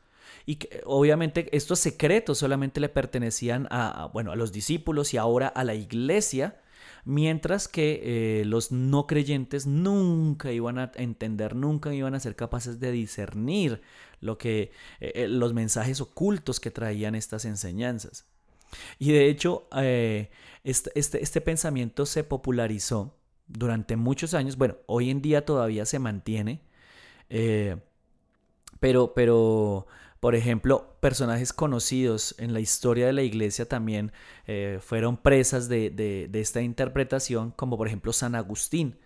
y 0.46 0.56
que 0.56 0.82
obviamente 0.84 1.48
estos 1.56 1.78
secretos 1.78 2.38
solamente 2.38 2.80
le 2.80 2.88
pertenecían 2.88 3.66
a, 3.70 4.10
bueno, 4.12 4.32
a 4.32 4.36
los 4.36 4.52
discípulos 4.52 5.14
y 5.14 5.16
ahora 5.16 5.48
a 5.48 5.64
la 5.64 5.74
iglesia 5.74 6.60
mientras 7.04 7.68
que 7.68 8.40
eh, 8.40 8.44
los 8.44 8.72
no 8.72 9.06
creyentes 9.06 9.66
nunca 9.66 10.52
iban 10.52 10.78
a 10.78 10.92
entender, 10.96 11.54
nunca 11.54 11.92
iban 11.92 12.14
a 12.14 12.20
ser 12.20 12.34
capaces 12.34 12.80
de 12.80 12.92
discernir 12.92 13.82
lo 14.20 14.38
que, 14.38 14.72
eh, 15.00 15.12
eh, 15.14 15.28
los 15.28 15.52
mensajes 15.52 16.00
ocultos 16.00 16.60
que 16.60 16.70
traían 16.70 17.14
estas 17.14 17.44
enseñanzas. 17.44 18.26
Y 18.98 19.12
de 19.12 19.28
hecho, 19.28 19.68
este, 20.64 20.98
este, 20.98 21.22
este, 21.22 21.40
pensamiento 21.40 22.06
se 22.06 22.24
popularizó 22.24 23.16
durante 23.46 23.94
muchos 23.94 24.34
años, 24.34 24.56
bueno, 24.56 24.76
hoy 24.86 25.10
en 25.10 25.22
día 25.22 25.44
todavía 25.44 25.86
se 25.86 26.00
mantiene, 26.00 26.60
pero, 28.80 29.14
pero 29.14 29.86
por 30.24 30.34
ejemplo, 30.34 30.96
personajes 31.00 31.52
conocidos 31.52 32.34
en 32.38 32.54
la 32.54 32.60
historia 32.60 33.04
de 33.04 33.12
la 33.12 33.20
iglesia 33.20 33.68
también 33.68 34.10
eh, 34.46 34.78
fueron 34.80 35.18
presas 35.18 35.68
de, 35.68 36.30
esta 36.32 36.62
interpretación, 36.62 37.50
como 37.50 37.76
por 37.76 37.88
ejemplo 37.88 38.10
San 38.14 38.34
Agustín. 38.34 38.98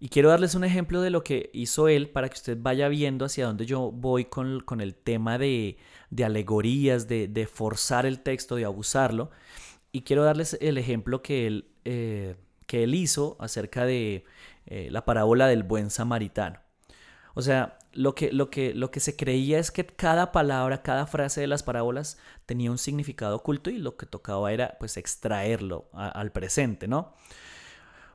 Y 0.00 0.08
quiero 0.08 0.30
darles 0.30 0.54
un 0.54 0.64
ejemplo 0.64 1.02
de 1.02 1.10
lo 1.10 1.22
que 1.22 1.50
hizo 1.52 1.88
él 1.88 2.08
para 2.08 2.30
que 2.30 2.36
usted 2.36 2.56
vaya 2.58 2.88
viendo 2.88 3.26
hacia 3.26 3.44
dónde 3.44 3.66
yo 3.66 3.92
voy 3.92 4.24
con, 4.24 4.80
el 4.80 4.94
tema 4.94 5.36
de, 5.36 5.76
alegorías, 6.24 7.08
de, 7.08 7.46
forzar 7.52 8.06
el 8.06 8.20
texto, 8.20 8.56
de 8.56 8.64
abusarlo. 8.64 9.30
Y 9.92 10.00
quiero 10.00 10.24
darles 10.24 10.56
el 10.62 10.78
ejemplo 10.78 11.20
que 11.20 11.46
él, 11.46 11.66
eh, 11.84 12.36
que 12.66 12.84
él 12.84 12.94
hizo 12.94 13.36
acerca 13.38 13.84
de 13.84 14.24
eh, 14.64 14.88
la 14.90 15.04
parábola 15.04 15.46
del 15.46 15.62
buen 15.62 15.90
samaritano. 15.90 16.67
O 17.38 17.42
sea, 17.42 17.78
lo 17.92 18.16
que, 18.16 18.32
lo, 18.32 18.50
que, 18.50 18.74
lo 18.74 18.90
que 18.90 18.98
se 18.98 19.14
creía 19.14 19.60
es 19.60 19.70
que 19.70 19.86
cada 19.86 20.32
palabra, 20.32 20.82
cada 20.82 21.06
frase 21.06 21.40
de 21.40 21.46
las 21.46 21.62
parábolas 21.62 22.18
tenía 22.46 22.68
un 22.68 22.78
significado 22.78 23.36
oculto 23.36 23.70
y 23.70 23.78
lo 23.78 23.96
que 23.96 24.06
tocaba 24.06 24.52
era 24.52 24.76
pues 24.80 24.96
extraerlo 24.96 25.88
al 25.92 26.32
presente, 26.32 26.88
¿no? 26.88 27.14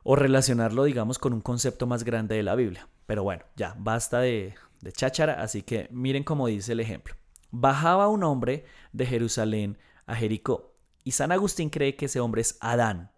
O 0.04 0.18
relacionarlo, 0.18 0.84
digamos, 0.84 1.20
con 1.20 1.32
un 1.32 1.40
concepto 1.40 1.88
más 1.88 2.04
grande 2.04 2.36
de 2.36 2.44
la 2.44 2.56
Biblia. 2.56 2.90
Pero 3.06 3.24
bueno, 3.24 3.46
ya, 3.56 3.76
basta 3.78 4.20
de, 4.20 4.56
cháchara, 4.92 5.42
así 5.42 5.62
que 5.62 5.88
miren 5.90 6.26
cómo 6.26 6.48
dice 6.48 6.74
el 6.74 6.82
ejemplo. 6.82 7.16
Bajaba 7.50 8.10
un 8.10 8.26
hombre 8.26 8.66
de 8.92 9.06
Jerusalén 9.06 9.78
a 10.06 10.18
Jericó 10.18 10.76
y 11.06 11.12
San 11.12 11.32
Agustín 11.32 11.70
cree 11.70 11.96
que 11.96 12.08
ese 12.08 12.20
hombre 12.20 12.42
es 12.42 12.58
Adán. 12.60 13.10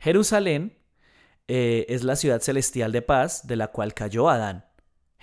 Jerusalén 0.00 0.76
eh, 1.48 1.86
es 1.88 2.04
la 2.04 2.16
ciudad 2.16 2.42
celestial 2.42 2.92
de 2.92 3.00
paz 3.00 3.46
de 3.46 3.56
la 3.56 3.68
cual 3.68 3.94
cayó 3.94 4.28
Adán. 4.28 4.66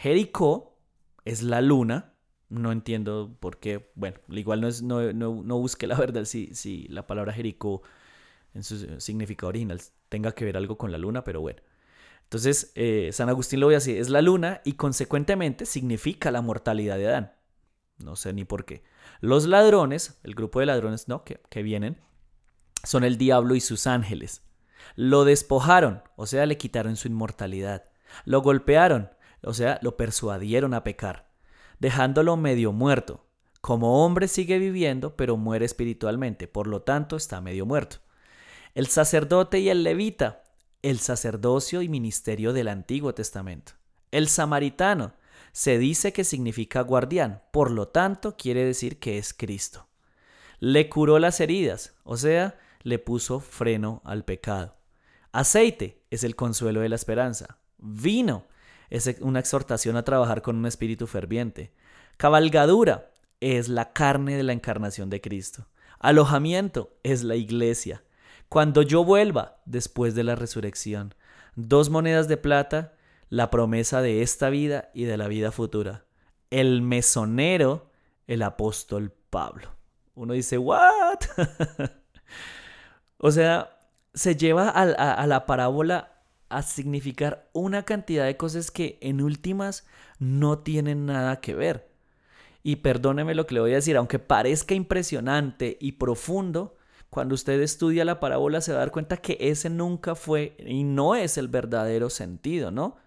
Jericó 0.02 0.80
es 1.26 1.44
la 1.44 1.62
luna. 1.62 2.14
No 2.50 2.72
entiendo 2.72 3.38
por 3.40 3.60
qué. 3.60 3.92
Bueno, 3.94 4.18
igual 4.30 4.62
no, 4.62 4.68
es, 4.68 4.82
no, 4.82 5.14
no, 5.14 5.60
busque 5.60 5.86
la 5.86 5.96
verdad 6.00 6.26
si, 6.26 6.56
si 6.56 6.88
la 6.88 7.06
palabra 7.06 7.34
Jericó 7.34 7.84
en 8.54 8.64
su 8.64 9.00
significado 9.00 9.50
original 9.50 9.80
tenga 10.10 10.34
que 10.34 10.44
ver 10.44 10.58
algo 10.58 10.78
con 10.78 10.92
la 10.92 10.98
luna, 10.98 11.24
pero 11.24 11.40
bueno. 11.40 11.62
Entonces, 12.24 12.72
eh, 12.76 13.10
San 13.14 13.30
Agustín 13.30 13.60
lo 13.60 13.68
ve 13.68 13.76
así, 13.76 13.96
es 13.96 14.10
la 14.10 14.22
luna 14.22 14.62
y 14.66 14.74
consecuentemente 14.74 15.66
significa 15.66 16.32
la 16.32 16.42
mortalidad 16.42 16.98
de 16.98 17.08
Adán. 17.08 17.34
No 18.00 18.16
sé 18.16 18.34
ni 18.34 18.44
por 18.44 18.66
qué. 18.66 18.84
Los 19.20 19.46
ladrones, 19.46 20.20
el 20.24 20.34
grupo 20.34 20.62
de 20.62 20.66
ladrones 20.66 21.08
¿no? 21.08 21.24
que, 21.24 21.42
que 21.50 21.62
vienen, 21.62 21.98
son 22.84 23.04
el 23.04 23.18
diablo 23.18 23.54
y 23.54 23.62
sus 23.62 23.86
ángeles. 23.86 24.42
Lo 24.96 25.26
despojaron, 25.26 26.02
o 26.16 26.26
sea, 26.26 26.46
le 26.48 26.58
quitaron 26.58 26.96
su 26.96 27.08
inmortalidad. 27.08 27.86
Lo 28.26 28.42
golpearon, 28.42 29.10
o 29.44 29.54
sea, 29.54 29.80
lo 29.82 29.98
persuadieron 29.98 30.74
a 30.74 30.84
pecar, 30.84 31.30
dejándolo 31.80 32.38
medio 32.38 32.72
muerto. 32.72 33.26
Como 33.62 34.04
hombre 34.04 34.28
sigue 34.28 34.58
viviendo, 34.58 35.16
pero 35.16 35.38
muere 35.38 35.66
espiritualmente, 35.66 36.48
por 36.48 36.68
lo 36.68 36.82
tanto 36.82 37.16
está 37.16 37.42
medio 37.42 37.66
muerto. 37.66 37.98
El 38.74 38.88
sacerdote 38.88 39.60
y 39.60 39.70
el 39.70 39.84
levita, 39.84 40.44
el 40.82 41.00
sacerdocio 41.00 41.82
y 41.82 41.90
ministerio 41.90 42.54
del 42.54 42.68
Antiguo 42.68 43.14
Testamento. 43.14 43.74
El 44.12 44.28
samaritano, 44.28 45.14
se 45.52 45.78
dice 45.78 46.14
que 46.14 46.24
significa 46.24 46.82
guardián, 46.82 47.44
por 47.52 47.72
lo 47.72 47.90
tanto 47.90 48.38
quiere 48.38 48.64
decir 48.64 49.00
que 49.00 49.18
es 49.18 49.34
Cristo. 49.34 49.88
Le 50.60 50.90
curó 50.90 51.20
las 51.20 51.40
heridas, 51.40 51.96
o 52.04 52.18
sea, 52.18 52.58
le 52.84 53.00
puso 53.00 53.40
freno 53.40 54.02
al 54.06 54.24
pecado. 54.24 54.78
Aceite 55.32 56.04
es 56.10 56.24
el 56.24 56.36
consuelo 56.36 56.82
de 56.82 56.90
la 56.90 56.96
esperanza. 56.96 57.60
Vino 57.78 58.46
es 58.92 59.10
una 59.22 59.40
exhortación 59.40 59.96
a 59.96 60.04
trabajar 60.04 60.42
con 60.42 60.58
un 60.58 60.66
espíritu 60.68 61.08
ferviente. 61.08 61.72
Cabalgadura 62.18 63.10
es 63.40 63.70
la 63.70 63.94
carne 63.94 64.36
de 64.36 64.44
la 64.44 64.54
encarnación 64.54 65.10
de 65.10 65.22
Cristo. 65.22 65.68
Alojamiento 65.98 66.94
es 67.02 67.24
la 67.24 67.36
iglesia. 67.36 68.04
Cuando 68.50 68.82
yo 68.82 69.06
vuelva 69.06 69.62
después 69.66 70.14
de 70.14 70.26
la 70.26 70.36
resurrección, 70.36 71.16
dos 71.56 71.90
monedas 71.90 72.28
de 72.28 72.36
plata, 72.36 72.94
la 73.30 73.50
promesa 73.50 74.02
de 74.02 74.22
esta 74.22 74.50
vida 74.50 74.92
y 74.94 75.06
de 75.06 75.18
la 75.18 75.30
vida 75.30 75.52
futura. 75.52 76.04
El 76.50 76.82
mesonero, 76.82 77.90
el 78.28 78.42
apóstol 78.44 79.14
Pablo. 79.30 79.70
Uno 80.16 80.34
dice, 80.34 80.58
¿what? 80.58 81.20
o 83.18 83.32
sea, 83.32 83.78
se 84.14 84.36
lleva 84.36 84.70
a, 84.70 84.82
a 85.14 85.28
la 85.28 85.46
parábola 85.46 86.21
a 86.52 86.62
significar 86.64 87.50
una 87.54 87.84
cantidad 87.84 88.26
de 88.26 88.38
cosas 88.38 88.72
que 88.72 88.98
en 89.02 89.22
últimas 89.22 89.86
no 90.20 90.60
tienen 90.60 91.06
nada 91.06 91.42
que 91.42 91.56
ver. 91.56 91.90
Y 92.64 92.78
perdóneme 92.78 93.36
lo 93.36 93.48
que 93.48 93.56
le 93.56 93.62
voy 93.62 93.72
a 93.72 93.76
decir, 93.76 93.98
aunque 93.98 94.20
parezca 94.20 94.76
impresionante 94.76 95.78
y 95.80 95.94
profundo, 95.94 96.76
cuando 97.10 97.36
usted 97.36 97.60
estudia 97.62 98.06
la 98.06 98.20
parábola 98.20 98.62
se 98.62 98.72
va 98.72 98.78
a 98.78 98.82
dar 98.82 98.92
cuenta 98.92 99.18
que 99.18 99.38
ese 99.40 99.70
nunca 99.70 100.16
fue 100.16 100.56
y 100.66 100.84
no 100.84 101.16
es 101.16 101.38
el 101.38 101.48
verdadero 101.48 102.10
sentido, 102.10 102.72
¿no? 102.72 102.98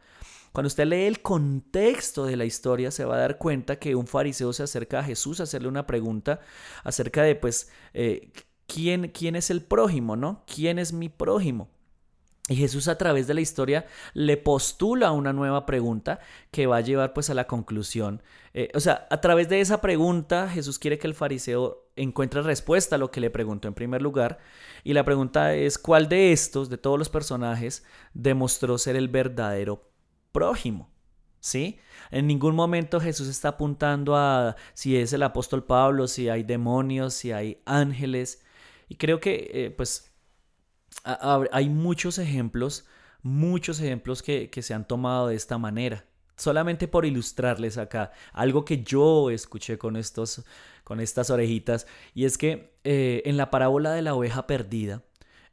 Cuando 0.52 0.68
usted 0.68 0.86
lee 0.86 1.06
el 1.06 1.20
contexto 1.22 2.26
de 2.26 2.36
la 2.36 2.44
historia 2.44 2.90
se 2.90 3.04
va 3.04 3.16
a 3.16 3.18
dar 3.18 3.38
cuenta 3.38 3.78
que 3.78 3.94
un 3.94 4.06
fariseo 4.06 4.52
se 4.52 4.62
acerca 4.62 5.00
a 5.00 5.04
Jesús 5.04 5.40
a 5.40 5.44
hacerle 5.44 5.68
una 5.68 5.86
pregunta 5.86 6.40
acerca 6.84 7.22
de, 7.22 7.34
pues, 7.34 7.70
eh, 7.92 8.30
¿quién, 8.66 9.08
¿quién 9.08 9.36
es 9.36 9.50
el 9.50 9.62
prójimo, 9.62 10.16
no? 10.16 10.44
¿Quién 10.46 10.78
es 10.78 10.92
mi 10.92 11.08
prójimo? 11.08 11.68
Y 12.46 12.56
Jesús 12.56 12.88
a 12.88 12.98
través 12.98 13.26
de 13.26 13.32
la 13.32 13.40
historia 13.40 13.86
le 14.12 14.36
postula 14.36 15.12
una 15.12 15.32
nueva 15.32 15.64
pregunta 15.64 16.20
que 16.50 16.66
va 16.66 16.76
a 16.76 16.82
llevar 16.82 17.14
pues 17.14 17.30
a 17.30 17.34
la 17.34 17.46
conclusión. 17.46 18.22
Eh, 18.52 18.70
o 18.74 18.80
sea, 18.80 19.06
a 19.10 19.22
través 19.22 19.48
de 19.48 19.62
esa 19.62 19.80
pregunta 19.80 20.50
Jesús 20.50 20.78
quiere 20.78 20.98
que 20.98 21.06
el 21.06 21.14
fariseo 21.14 21.88
encuentre 21.96 22.42
respuesta 22.42 22.96
a 22.96 22.98
lo 22.98 23.10
que 23.10 23.20
le 23.20 23.30
preguntó 23.30 23.66
en 23.66 23.72
primer 23.72 24.02
lugar. 24.02 24.40
Y 24.82 24.92
la 24.92 25.06
pregunta 25.06 25.54
es, 25.54 25.78
¿cuál 25.78 26.10
de 26.10 26.32
estos, 26.32 26.68
de 26.68 26.76
todos 26.76 26.98
los 26.98 27.08
personajes, 27.08 27.82
demostró 28.12 28.76
ser 28.76 28.96
el 28.96 29.08
verdadero 29.08 29.90
prójimo? 30.32 30.90
¿Sí? 31.40 31.78
En 32.10 32.26
ningún 32.26 32.54
momento 32.54 33.00
Jesús 33.00 33.28
está 33.28 33.50
apuntando 33.50 34.16
a 34.16 34.56
si 34.74 34.98
es 34.98 35.14
el 35.14 35.22
apóstol 35.22 35.64
Pablo, 35.64 36.08
si 36.08 36.28
hay 36.28 36.42
demonios, 36.42 37.14
si 37.14 37.32
hay 37.32 37.62
ángeles. 37.64 38.42
Y 38.88 38.96
creo 38.96 39.18
que 39.20 39.50
eh, 39.52 39.70
pues 39.70 40.13
hay 41.02 41.68
muchos 41.68 42.18
ejemplos, 42.18 42.86
muchos 43.22 43.80
ejemplos 43.80 44.22
que, 44.22 44.50
se 44.60 44.74
han 44.74 44.86
tomado 44.86 45.28
de 45.28 45.36
esta 45.36 45.58
manera. 45.58 46.04
Solamente 46.36 46.88
por 46.88 47.06
ilustrarles 47.06 47.78
acá 47.78 48.10
algo 48.32 48.64
que 48.64 48.82
yo 48.82 49.30
escuché 49.30 49.78
con, 49.78 49.96
estos, 49.96 50.44
con 50.82 51.00
estas 51.00 51.30
orejitas, 51.30 51.86
y 52.12 52.24
es 52.24 52.38
que 52.38 52.76
eh, 52.82 53.22
en 53.24 53.36
la 53.36 53.50
parábola 53.50 53.92
de 53.92 54.02
la 54.02 54.14
oveja 54.14 54.46
perdida 54.46 55.02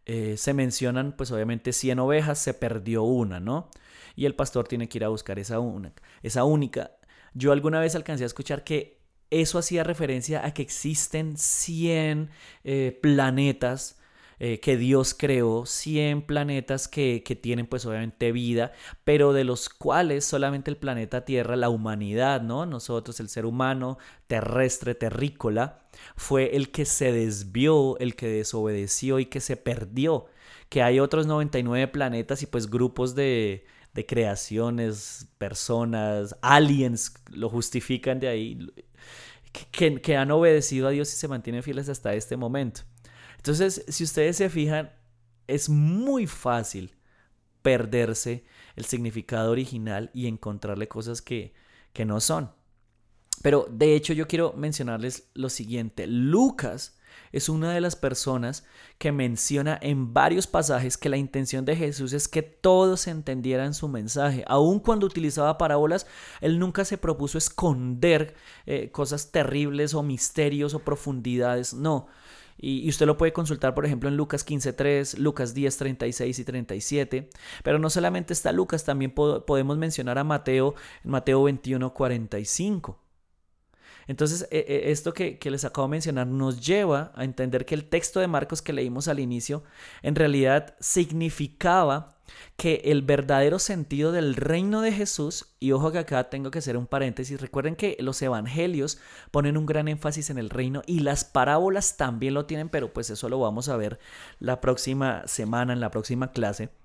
eh, 0.06 0.36
se 0.38 0.54
mencionan, 0.54 1.16
pues 1.16 1.32
obviamente 1.32 1.74
100 1.74 2.00
ovejas, 2.00 2.40
se 2.40 2.54
perdió 2.56 3.04
una, 3.04 3.40
¿no? 3.40 3.70
Y 4.16 4.26
el 4.26 4.36
pastor 4.36 4.68
tiene 4.68 4.90
que 4.90 4.98
ir 4.98 5.06
a 5.06 5.10
buscar 5.10 5.38
esa, 5.38 5.60
una, 5.60 5.94
esa 6.24 6.44
única. 6.44 6.92
Yo 7.34 7.52
alguna 7.52 7.80
vez 7.80 7.96
alcancé 7.96 8.24
a 8.24 8.28
escuchar 8.28 8.64
que 8.64 9.00
eso 9.30 9.60
hacía 9.60 9.84
referencia 9.84 10.46
a 10.46 10.54
que 10.54 10.62
existen 10.62 11.38
100 11.38 12.30
eh, 12.64 13.00
planetas 13.02 14.01
eh, 14.44 14.60
que 14.60 14.76
Dios 14.76 15.14
creó 15.14 15.68
100 15.68 16.24
planetas 16.24 16.88
que, 16.88 17.22
que, 17.24 17.36
tienen 17.36 17.68
pues 17.68 17.86
obviamente 17.86 18.32
vida, 18.32 18.72
pero 19.04 19.34
de 19.34 19.44
los 19.44 19.70
cuales 19.70 20.26
solamente 20.26 20.72
el 20.72 20.78
planeta 20.78 21.26
Tierra, 21.26 21.56
la 21.56 21.70
humanidad, 21.70 22.42
¿no? 22.42 22.66
Nosotros, 22.66 23.20
el 23.20 23.30
ser 23.30 23.46
humano 23.46 24.00
terrestre, 24.26 24.96
terrícola, 24.96 25.84
fue 26.16 26.56
el 26.56 26.72
que 26.72 26.86
se 26.86 27.12
desvió, 27.12 28.00
el 28.00 28.16
que 28.16 28.30
desobedeció 28.30 29.20
y 29.20 29.28
que 29.28 29.42
se 29.42 29.58
perdió. 29.58 30.26
Que 30.70 30.82
hay 30.82 31.00
otros 31.00 31.28
99 31.28 31.90
planetas 31.90 32.42
y 32.42 32.48
pues 32.48 32.68
grupos 32.68 33.14
de, 33.14 33.64
de 33.94 34.06
creaciones, 34.08 35.28
personas, 35.38 36.36
aliens, 36.42 37.14
lo 37.30 37.48
justifican 37.48 38.20
de 38.20 38.28
ahí, 38.30 38.72
que, 39.72 40.02
que, 40.02 40.18
han 40.18 40.32
obedecido 40.32 40.88
a 40.88 40.92
Dios 40.92 41.14
y 41.14 41.16
se 41.16 41.28
mantienen 41.28 41.62
fieles 41.62 41.90
hasta 41.90 42.16
este 42.16 42.38
momento. 42.38 42.82
Entonces, 43.42 43.84
si 43.88 44.04
ustedes 44.04 44.38
se 44.38 44.50
fijan, 44.52 44.92
es 45.48 45.68
muy 45.68 46.28
fácil 46.28 46.96
perderse 47.64 48.46
el 48.76 48.86
significado 48.86 49.52
original 49.52 50.12
y 50.14 50.28
encontrarle 50.28 50.88
cosas 50.88 51.24
que, 51.24 51.54
que 51.92 52.06
no 52.06 52.20
son. 52.20 52.52
Pero 53.42 53.66
de 53.72 53.96
hecho 53.96 54.14
yo 54.14 54.28
quiero 54.28 54.54
mencionarles 54.54 55.30
lo 55.34 55.50
siguiente. 55.50 56.06
Lucas 56.06 57.00
es 57.32 57.50
una 57.50 57.74
de 57.74 57.82
las 57.82 57.96
personas 57.96 58.64
que 58.98 59.12
menciona 59.12 59.78
en 59.82 60.14
varios 60.14 60.48
pasajes 60.48 60.98
que 60.98 61.10
la 61.10 61.18
intención 61.18 61.66
de 61.66 61.76
Jesús 61.76 62.14
es 62.14 62.28
que 62.28 62.44
todos 62.44 63.08
entendieran 63.08 63.74
su 63.74 63.88
mensaje. 63.88 64.44
Aun 64.48 64.80
cuando 64.80 65.08
utilizaba 65.08 65.58
parábolas, 65.58 66.06
él 66.42 66.60
nunca 66.60 66.86
se 66.86 66.98
propuso 66.98 67.38
esconder 67.38 68.36
eh, 68.66 68.92
cosas 68.92 69.32
terribles 69.32 69.94
o 69.94 70.04
misterios 70.04 70.74
o 70.74 70.80
profundidades. 70.80 71.74
No, 71.74 72.08
y, 72.62 72.88
usted 72.88 73.08
lo 73.08 73.18
puede 73.18 73.34
consultar, 73.34 73.74
por 73.74 73.86
ejemplo, 73.86 74.08
en 74.08 74.16
Lucas 74.16 74.46
15.3, 74.46 75.18
Lucas 75.18 75.54
10, 75.56 75.78
36 75.78 76.40
y 76.40 76.44
37. 76.46 77.30
Pero 77.64 77.80
no 77.80 77.90
solamente 77.90 78.34
está 78.34 78.52
Lucas, 78.52 78.86
también 78.86 79.12
podemos 79.12 79.78
mencionar 79.78 80.20
a 80.20 80.24
Mateo 80.24 80.76
en 81.04 81.12
Mateo 81.12 81.44
21, 81.44 81.94
45. 81.94 83.00
Entonces, 84.08 84.48
e, 84.52 84.60
e, 84.68 84.92
esto 84.92 85.14
que, 85.14 85.40
que, 85.40 85.50
les 85.50 85.66
acabo 85.66 85.88
de 85.88 85.92
mencionar 85.92 86.28
nos 86.28 86.66
lleva 86.66 87.12
a 87.16 87.24
entender 87.24 87.66
que 87.66 87.76
el 87.76 87.86
texto 87.86 88.20
de 88.20 88.28
Marcos 88.28 88.62
que 88.62 88.74
leímos 88.74 89.08
al 89.08 89.20
inicio 89.20 89.64
en 90.04 90.16
realidad 90.16 90.76
significaba 90.80 92.21
que 92.58 92.82
el 92.86 93.02
verdadero 93.02 93.60
sentido 93.60 94.12
del 94.12 94.36
reino 94.36 94.82
de 94.82 94.92
Jesús, 94.92 95.56
y 95.60 95.72
ojo 95.72 95.92
que 95.92 96.00
acá 96.00 96.30
tengo 96.30 96.52
que 96.52 96.60
hacer 96.60 96.78
un 96.78 96.88
paréntesis, 96.88 97.42
recuerden 97.42 97.76
que 97.76 97.98
los 98.00 98.22
evangelios 98.22 99.00
ponen 99.32 99.58
un 99.58 99.66
gran 99.66 99.88
énfasis 99.88 100.30
en 100.30 100.38
el 100.38 100.50
reino 100.50 100.82
y 100.86 101.00
las 101.00 101.24
parábolas 101.24 101.98
también 101.98 102.34
lo 102.34 102.46
tienen, 102.46 102.70
pero 102.70 102.94
pues 102.94 103.10
eso 103.10 103.30
lo 103.30 103.40
vamos 103.40 103.70
a 103.70 103.78
ver 103.78 104.00
la 104.40 104.62
próxima 104.62 105.24
semana, 105.28 105.74
en 105.74 105.80
la 105.80 105.92
próxima 105.92 106.32
clase. 106.32 106.81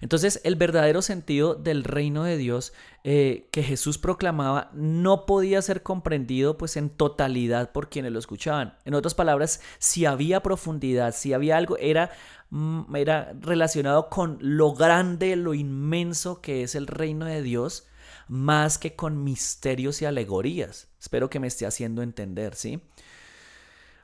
Entonces, 0.00 0.40
el 0.44 0.56
verdadero 0.56 1.02
sentido 1.02 1.54
del 1.54 1.84
reino 1.84 2.24
de 2.24 2.36
Dios 2.36 2.72
eh, 3.04 3.48
que 3.50 3.62
Jesús 3.62 3.98
proclamaba 3.98 4.70
no 4.74 5.26
podía 5.26 5.62
ser 5.62 5.82
comprendido 5.82 6.58
pues 6.58 6.76
en 6.76 6.90
totalidad 6.90 7.72
por 7.72 7.88
quienes 7.88 8.12
lo 8.12 8.18
escuchaban. 8.18 8.76
En 8.84 8.94
otras 8.94 9.14
palabras, 9.14 9.60
si 9.78 10.06
había 10.06 10.42
profundidad, 10.42 11.14
si 11.14 11.32
había 11.32 11.56
algo, 11.56 11.76
era, 11.78 12.10
mm, 12.50 12.94
era 12.96 13.32
relacionado 13.40 14.08
con 14.08 14.38
lo 14.40 14.74
grande, 14.74 15.36
lo 15.36 15.54
inmenso 15.54 16.40
que 16.40 16.62
es 16.62 16.74
el 16.74 16.86
reino 16.86 17.26
de 17.26 17.42
Dios, 17.42 17.86
más 18.28 18.78
que 18.78 18.94
con 18.94 19.24
misterios 19.24 20.00
y 20.02 20.04
alegorías. 20.04 20.88
Espero 21.00 21.28
que 21.28 21.40
me 21.40 21.48
esté 21.48 21.66
haciendo 21.66 22.02
entender, 22.02 22.54
¿sí? 22.54 22.82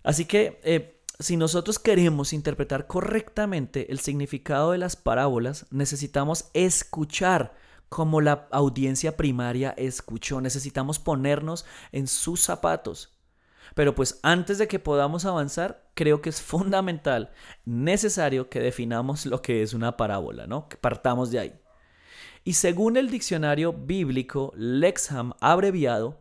Así 0.03 0.25
que... 0.25 0.61
Eh, 0.65 0.95
si 1.21 1.37
nosotros 1.37 1.79
queremos 1.79 2.33
interpretar 2.33 2.87
correctamente 2.87 3.91
el 3.91 3.99
significado 3.99 4.73
de 4.73 4.79
las 4.79 4.95
parábolas, 4.95 5.67
necesitamos 5.71 6.51
escuchar 6.55 7.55
como 7.89 8.21
la 8.21 8.47
audiencia 8.53 9.17
primaria 9.17 9.75
escuchó. 9.77 10.41
Necesitamos 10.41 10.99
ponernos 10.99 11.65
en 11.91 12.07
sus 12.07 12.41
zapatos. 12.41 13.19
Pero 13.75 13.95
pues 13.95 14.21
antes 14.23 14.59
de 14.59 14.69
que 14.69 14.79
podamos 14.79 15.25
avanzar, 15.25 15.91
creo 15.95 16.23
que 16.23 16.31
es 16.31 16.41
fundamental, 16.41 17.33
necesario 17.65 18.49
que 18.49 18.61
definamos 18.61 19.27
lo 19.27 19.43
que 19.43 19.63
es 19.63 19.75
una 19.75 19.97
parábola, 19.97 20.47
¿no? 20.47 20.69
Que 20.69 20.77
partamos 20.77 21.31
de 21.31 21.39
ahí. 21.41 21.61
Y 22.45 22.55
según 22.55 22.97
el 22.97 23.11
diccionario 23.11 23.73
bíblico 23.73 24.53
Lexham 24.57 25.33
abreviado, 25.41 26.21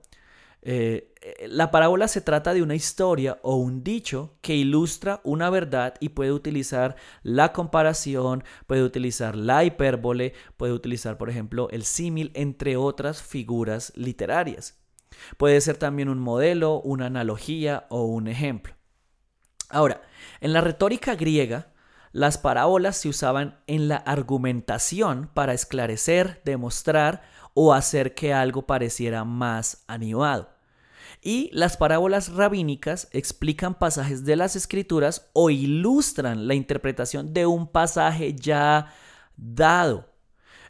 eh, 0.61 1.13
la 1.47 1.71
parábola 1.71 2.07
se 2.07 2.21
trata 2.21 2.53
de 2.53 2.61
una 2.61 2.75
historia 2.75 3.39
o 3.41 3.55
un 3.55 3.83
dicho 3.83 4.37
que 4.41 4.55
ilustra 4.55 5.21
una 5.23 5.49
verdad 5.49 5.93
y 5.99 6.09
puede 6.09 6.31
utilizar 6.31 6.95
la 7.23 7.53
comparación, 7.53 8.43
puede 8.65 8.83
utilizar 8.83 9.35
la 9.35 9.63
hipérbole, 9.63 10.33
puede 10.57 10.73
utilizar, 10.73 11.17
por 11.17 11.29
ejemplo, 11.29 11.69
el 11.69 11.83
símil, 11.83 12.31
entre 12.33 12.77
otras 12.77 13.21
figuras 13.21 13.93
literarias. 13.95 14.79
Puede 15.37 15.61
ser 15.61 15.77
también 15.77 16.09
un 16.09 16.19
modelo, 16.19 16.81
una 16.81 17.07
analogía 17.07 17.85
o 17.89 18.03
un 18.03 18.27
ejemplo. 18.27 18.75
Ahora, 19.69 20.01
en 20.39 20.53
la 20.53 20.61
retórica 20.61 21.15
griega, 21.15 21.73
las 22.11 22.37
parábolas 22.37 22.97
se 22.97 23.09
usaban 23.09 23.59
en 23.67 23.87
la 23.87 23.97
argumentación 23.97 25.29
para 25.33 25.53
esclarecer, 25.53 26.41
demostrar 26.45 27.21
o 27.53 27.73
hacer 27.73 28.15
que 28.15 28.33
algo 28.33 28.65
pareciera 28.65 29.23
más 29.23 29.83
animado. 29.87 30.49
Y 31.21 31.49
las 31.51 31.77
parábolas 31.77 32.33
rabínicas 32.33 33.09
explican 33.11 33.73
pasajes 33.75 34.23
de 34.23 34.35
las 34.35 34.55
escrituras 34.55 35.29
o 35.33 35.49
ilustran 35.49 36.47
la 36.47 36.53
interpretación 36.53 37.33
de 37.33 37.45
un 37.45 37.67
pasaje 37.67 38.35
ya 38.35 38.93
dado. 39.35 40.13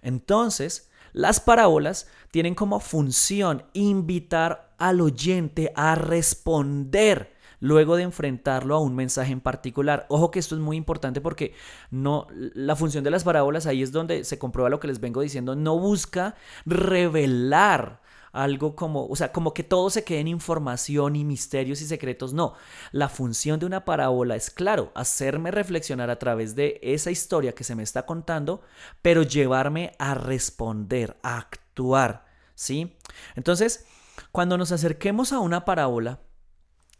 Entonces, 0.01 0.89
las 1.13 1.39
parábolas 1.39 2.07
tienen 2.31 2.55
como 2.55 2.79
función 2.79 3.63
invitar 3.73 4.75
al 4.77 5.01
oyente 5.01 5.71
a 5.75 5.95
responder 5.95 7.36
luego 7.59 7.95
de 7.95 8.03
enfrentarlo 8.03 8.75
a 8.75 8.79
un 8.79 8.95
mensaje 8.95 9.31
en 9.31 9.41
particular. 9.41 10.05
Ojo 10.09 10.31
que 10.31 10.39
esto 10.39 10.55
es 10.55 10.61
muy 10.61 10.77
importante 10.77 11.21
porque 11.21 11.53
no 11.91 12.27
la 12.31 12.75
función 12.75 13.03
de 13.03 13.11
las 13.11 13.23
parábolas 13.23 13.65
ahí 13.65 13.81
es 13.81 13.91
donde 13.91 14.23
se 14.23 14.39
comprueba 14.39 14.69
lo 14.69 14.79
que 14.79 14.87
les 14.87 14.99
vengo 14.99 15.21
diciendo, 15.21 15.55
no 15.55 15.77
busca 15.79 16.35
revelar 16.65 18.01
algo 18.37 18.75
como, 18.75 19.07
o 19.07 19.15
sea, 19.15 19.31
como 19.31 19.53
que 19.53 19.63
todo 19.63 19.89
se 19.89 20.03
quede 20.03 20.19
en 20.19 20.27
información 20.27 21.15
y 21.15 21.23
misterios 21.23 21.81
y 21.81 21.87
secretos. 21.87 22.33
No, 22.33 22.53
la 22.91 23.09
función 23.09 23.59
de 23.59 23.65
una 23.65 23.83
parábola 23.83 24.35
es, 24.35 24.51
claro, 24.51 24.91
hacerme 24.93 25.49
reflexionar 25.49 26.09
a 26.09 26.19
través 26.19 26.55
de 26.55 26.79
esa 26.83 27.09
historia 27.09 27.53
que 27.53 27.63
se 27.63 27.75
me 27.75 27.83
está 27.83 28.05
contando, 28.05 28.61
pero 29.01 29.23
llevarme 29.23 29.93
a 29.97 30.13
responder, 30.13 31.17
a 31.23 31.37
actuar, 31.37 32.25
¿sí? 32.53 32.95
Entonces, 33.35 33.85
cuando 34.31 34.57
nos 34.57 34.71
acerquemos 34.71 35.33
a 35.33 35.39
una 35.39 35.65
parábola, 35.65 36.19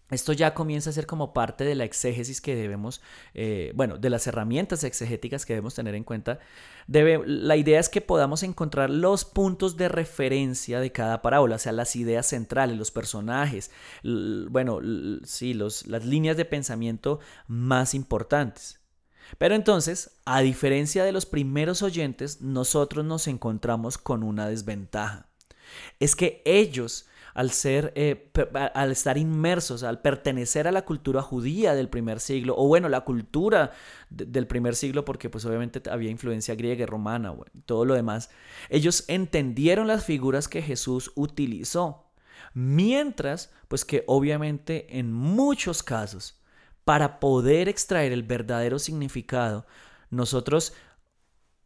esto 0.09 0.31
ya 0.31 0.53
comienza 0.53 0.89
a 0.89 0.93
ser 0.93 1.05
como 1.05 1.33
parte 1.33 1.65
de 1.65 1.75
la 1.75 1.83
exégesis 1.83 2.39
que 2.39 2.55
debemos, 2.55 3.01
eh, 3.33 3.73
bueno, 3.75 3.97
de 3.97 4.09
las 4.09 4.25
herramientas 4.27 4.83
exegéticas 4.85 5.45
que 5.45 5.53
debemos 5.53 5.75
tener 5.75 5.95
en 5.95 6.05
cuenta. 6.05 6.39
Debe, 6.87 7.21
la 7.25 7.57
idea 7.57 7.79
es 7.79 7.89
que 7.89 7.99
podamos 7.99 8.43
encontrar 8.43 8.89
los 8.89 9.25
puntos 9.25 9.75
de 9.75 9.89
referencia 9.89 10.79
de 10.79 10.93
cada 10.93 11.21
parábola, 11.21 11.57
o 11.57 11.59
sea, 11.59 11.73
las 11.73 11.95
ideas 11.97 12.27
centrales, 12.27 12.77
los 12.77 12.91
personajes, 12.91 13.71
bueno, 14.03 14.79
sí, 15.25 15.53
los, 15.53 15.85
las 15.87 16.05
líneas 16.05 16.37
de 16.37 16.45
pensamiento 16.45 17.19
más 17.47 17.93
importantes. 17.93 18.79
Pero 19.37 19.55
entonces, 19.55 20.11
a 20.23 20.39
diferencia 20.39 21.03
de 21.03 21.11
los 21.11 21.25
primeros 21.25 21.81
oyentes, 21.81 22.41
nosotros 22.41 23.03
nos 23.03 23.27
encontramos 23.27 23.97
con 23.97 24.23
una 24.23 24.47
desventaja. 24.47 25.27
Es 25.99 26.15
que 26.15 26.41
ellos 26.45 27.07
al 27.37 27.51
ser, 27.51 27.93
eh, 27.95 28.31
al 28.73 28.91
estar 28.91 29.15
inmersos, 29.15 29.83
al 29.83 30.01
pertenecer 30.01 30.67
a 30.67 30.71
la 30.71 30.85
cultura 30.85 31.21
judía 31.21 31.75
del 31.75 31.87
primer 31.87 32.19
siglo, 32.19 32.55
o 32.57 32.67
bueno, 32.67 32.89
la 32.89 33.01
cultura 33.01 33.73
del 34.09 34.47
primer 34.47 34.75
siglo, 34.75 35.05
porque 35.05 35.29
pues 35.29 35.45
obviamente 35.45 35.87
había 35.87 36.09
influencia 36.09 36.55
griega 36.55 36.81
y 36.81 36.85
romana, 36.87 37.35
todo 37.67 37.85
lo 37.85 37.93
demás, 37.93 38.31
ellos 38.69 39.05
entendieron 39.07 39.85
las 39.85 40.03
figuras 40.03 40.47
que 40.47 40.63
Jesús 40.63 41.11
utilizó. 41.13 42.09
Mientras, 42.55 43.51
pues 43.67 43.85
que 43.85 44.03
obviamente 44.07 44.97
en 44.97 45.13
muchos 45.13 45.83
casos, 45.83 46.41
para 46.85 47.19
poder 47.19 47.69
extraer 47.69 48.13
el 48.13 48.23
verdadero 48.23 48.79
significado, 48.79 49.67
nosotros 50.09 50.73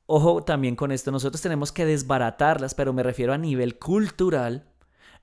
Ojo 0.05 0.43
también 0.43 0.75
con 0.75 0.91
esto, 0.91 1.09
nosotros 1.09 1.41
tenemos 1.41 1.71
que 1.71 1.85
desbaratarlas, 1.85 2.75
pero 2.75 2.91
me 2.91 3.01
refiero 3.01 3.31
a 3.31 3.37
nivel 3.37 3.79
cultural 3.79 4.70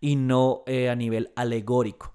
y 0.01 0.17
no 0.17 0.63
eh, 0.67 0.91
a 0.91 0.95
nivel 0.95 1.33
alegórico. 1.37 2.15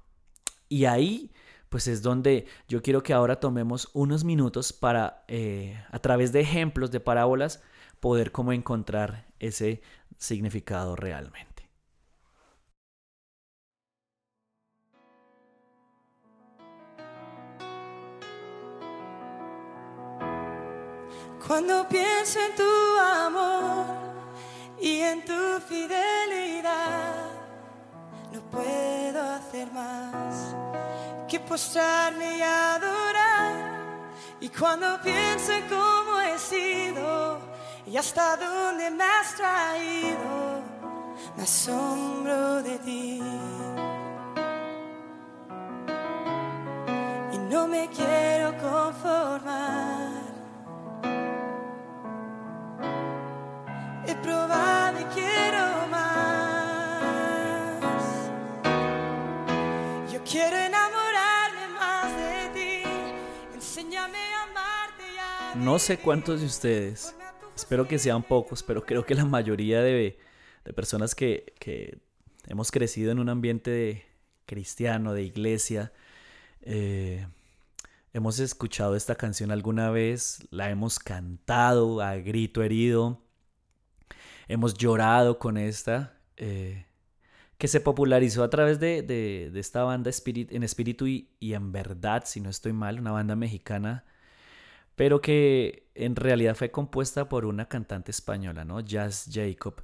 Y 0.70 0.86
ahí 0.86 1.32
pues 1.74 1.88
es 1.88 2.04
donde 2.04 2.46
yo 2.68 2.84
quiero 2.84 3.02
que 3.02 3.14
ahora 3.14 3.40
tomemos 3.40 3.90
unos 3.94 4.24
minutos 4.24 4.72
para, 4.72 5.26
eh, 5.28 5.84
a 5.90 5.98
través 5.98 6.32
de 6.32 6.40
ejemplos 6.40 6.92
de 6.92 7.00
parábolas, 7.00 7.64
poder 8.00 8.32
como 8.32 8.54
encontrar 8.54 9.26
ese 9.40 9.82
significado 10.20 10.96
realmente. 10.96 11.68
Cuando 21.48 21.90
pienso 21.90 22.40
en 22.40 22.56
tu 22.56 23.00
amor 23.00 23.86
y 24.80 25.00
en 25.00 25.26
tu 25.26 25.60
fidelidad 25.68 27.33
no 28.34 28.42
puedo 28.50 29.22
hacer 29.22 29.72
más 29.72 30.56
que 31.28 31.40
postrarme 31.40 32.38
y 32.38 32.42
adorar. 32.42 33.54
Y 34.42 34.50
cuando 34.50 35.00
pienso 35.02 35.52
en 35.54 35.68
cómo 35.70 36.20
he 36.20 36.38
sido 36.40 37.40
y 37.86 37.96
hasta 37.96 38.36
dónde 38.38 38.90
me 38.90 39.04
has 39.04 39.36
traído, 39.36 40.62
me 41.38 41.44
asombro 41.44 42.64
de 42.64 42.80
ti. 42.80 43.22
Y 47.34 47.38
no 47.38 47.68
me 47.68 47.88
quiero 47.90 48.50
conformar. 48.58 50.12
He 54.08 54.16
probado 54.16 54.83
no 65.64 65.80
sé 65.80 65.98
cuántos 65.98 66.42
de 66.42 66.46
ustedes, 66.46 67.16
espero 67.56 67.88
que 67.88 67.98
sean 67.98 68.22
pocos, 68.22 68.62
pero 68.64 68.86
creo 68.86 69.06
que 69.06 69.16
la 69.16 69.24
mayoría 69.24 69.82
de, 69.82 70.20
de 70.66 70.74
personas 70.74 71.16
que, 71.16 71.54
hemos 72.48 72.70
crecido 72.70 73.14
en 73.14 73.20
un 73.20 73.30
ambiente 73.30 74.06
cristiano, 74.46 75.14
de 75.14 75.24
iglesia, 75.24 75.94
eh, 76.62 77.26
hemos 78.12 78.40
escuchado 78.40 78.98
esta 78.98 79.16
canción 79.16 79.52
alguna 79.52 79.90
vez, 79.90 80.46
la 80.52 80.70
hemos 80.70 81.00
cantado 81.00 82.02
a 82.02 82.16
grito 82.16 82.62
herido, 82.62 83.22
hemos 84.50 84.74
llorado 84.74 85.40
con 85.40 85.58
esta. 85.58 86.20
Eh, 86.36 86.88
que 87.58 87.70
se 87.70 87.80
popularizó 87.80 88.44
a 88.44 88.50
través 88.50 88.82
de, 88.82 89.04
de, 89.04 89.58
esta 89.58 89.84
banda 89.84 90.12
en 90.26 90.64
espíritu 90.64 91.08
y, 91.08 91.30
en 91.40 91.72
verdad, 91.72 92.24
si 92.26 92.42
no 92.42 92.50
estoy 92.50 92.74
mal, 92.74 93.00
una 93.00 93.12
banda 93.12 93.38
mexicana, 93.38 94.04
pero 94.96 95.22
que 95.22 95.90
en 95.96 96.16
realidad 96.16 96.56
fue 96.56 96.72
compuesta 96.72 97.30
por 97.30 97.46
una 97.46 97.68
cantante 97.68 98.12
española, 98.12 98.66
¿no? 98.66 98.80
Jazz 98.80 99.30
Jacob. 99.32 99.84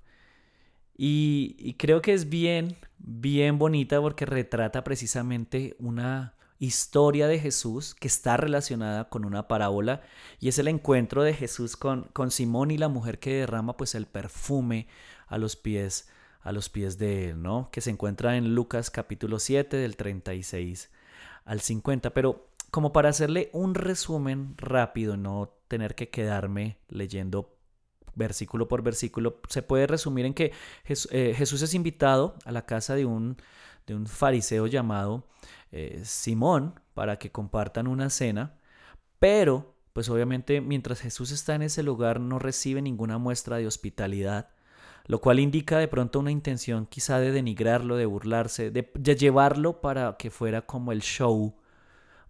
Y, 1.01 1.75
creo 1.75 2.01
que 2.01 2.13
es 2.13 2.27
bien, 2.27 2.75
bien 2.97 3.57
bonita 3.57 4.01
porque 4.01 4.25
retrata 4.25 4.83
precisamente 4.83 5.77
una 5.79 6.35
historia 6.59 7.27
de 7.27 7.39
Jesús 7.39 7.95
que 7.95 8.09
está 8.09 8.35
relacionada 8.35 9.07
con 9.07 9.23
una 9.23 9.47
parábola 9.47 10.01
y 10.41 10.49
es 10.49 10.59
el 10.59 10.67
encuentro 10.67 11.23
de 11.23 11.33
Jesús 11.33 11.77
con, 11.77 12.09
con 12.11 12.31
Simón 12.31 12.71
y 12.71 12.77
la 12.77 12.89
mujer 12.89 13.19
que 13.19 13.33
derrama 13.33 13.77
pues 13.77 13.95
el 13.95 14.07
perfume 14.07 14.87
a 15.27 15.37
los 15.37 15.55
pies 15.55 16.09
a 16.41 16.51
los 16.51 16.69
pies 16.69 16.97
de 16.97 17.29
él, 17.29 17.41
¿no? 17.41 17.69
Que 17.71 17.81
se 17.81 17.89
encuentra 17.89 18.37
en 18.37 18.55
Lucas 18.55 18.89
capítulo 18.89 19.39
7 19.39 19.77
del 19.77 19.95
36 19.95 20.89
al 21.45 21.61
50. 21.61 22.11
Pero 22.13 22.48
como 22.71 22.91
para 22.91 23.09
hacerle 23.09 23.49
un 23.53 23.75
resumen 23.75 24.55
rápido, 24.57 25.17
no 25.17 25.53
tener 25.67 25.95
que 25.95 26.09
quedarme 26.09 26.77
leyendo 26.87 27.55
versículo 28.15 28.67
por 28.67 28.81
versículo, 28.81 29.39
se 29.47 29.61
puede 29.61 29.87
resumir 29.87 30.25
en 30.25 30.33
que 30.33 30.51
eh, 30.85 31.33
Jesús 31.35 31.61
es 31.61 31.73
invitado 31.73 32.35
a 32.45 32.51
la 32.51 32.65
casa 32.65 32.95
de 32.95 33.05
un, 33.05 33.37
de 33.87 33.95
un 33.95 34.07
fariseo 34.07 34.67
llamado 34.67 35.27
eh, 35.71 36.01
Simón 36.03 36.79
para 36.93 37.17
que 37.17 37.31
compartan 37.31 37.87
una 37.87 38.09
cena, 38.09 38.57
pero 39.19 39.75
pues 39.93 40.09
obviamente 40.09 40.61
mientras 40.61 41.01
Jesús 41.01 41.31
está 41.31 41.55
en 41.55 41.63
ese 41.63 41.83
lugar 41.83 42.19
no 42.19 42.39
recibe 42.39 42.81
ninguna 42.81 43.17
muestra 43.17 43.57
de 43.57 43.67
hospitalidad 43.67 44.49
lo 45.09 45.19
cual 45.21 45.39
indica 45.39 45.79
de 45.79 45.87
pronto 45.87 46.19
una 46.19 46.29
intención 46.29 46.85
quizá 46.85 47.19
de 47.19 47.31
denigrarlo, 47.31 47.97
de 47.97 48.05
burlarse, 48.05 48.69
de, 48.69 49.15
llevarlo 49.15 49.81
para 49.81 50.15
que 50.17 50.29
fuera 50.29 50.67
como 50.67 50.91
el 50.91 51.01
show 51.01 51.55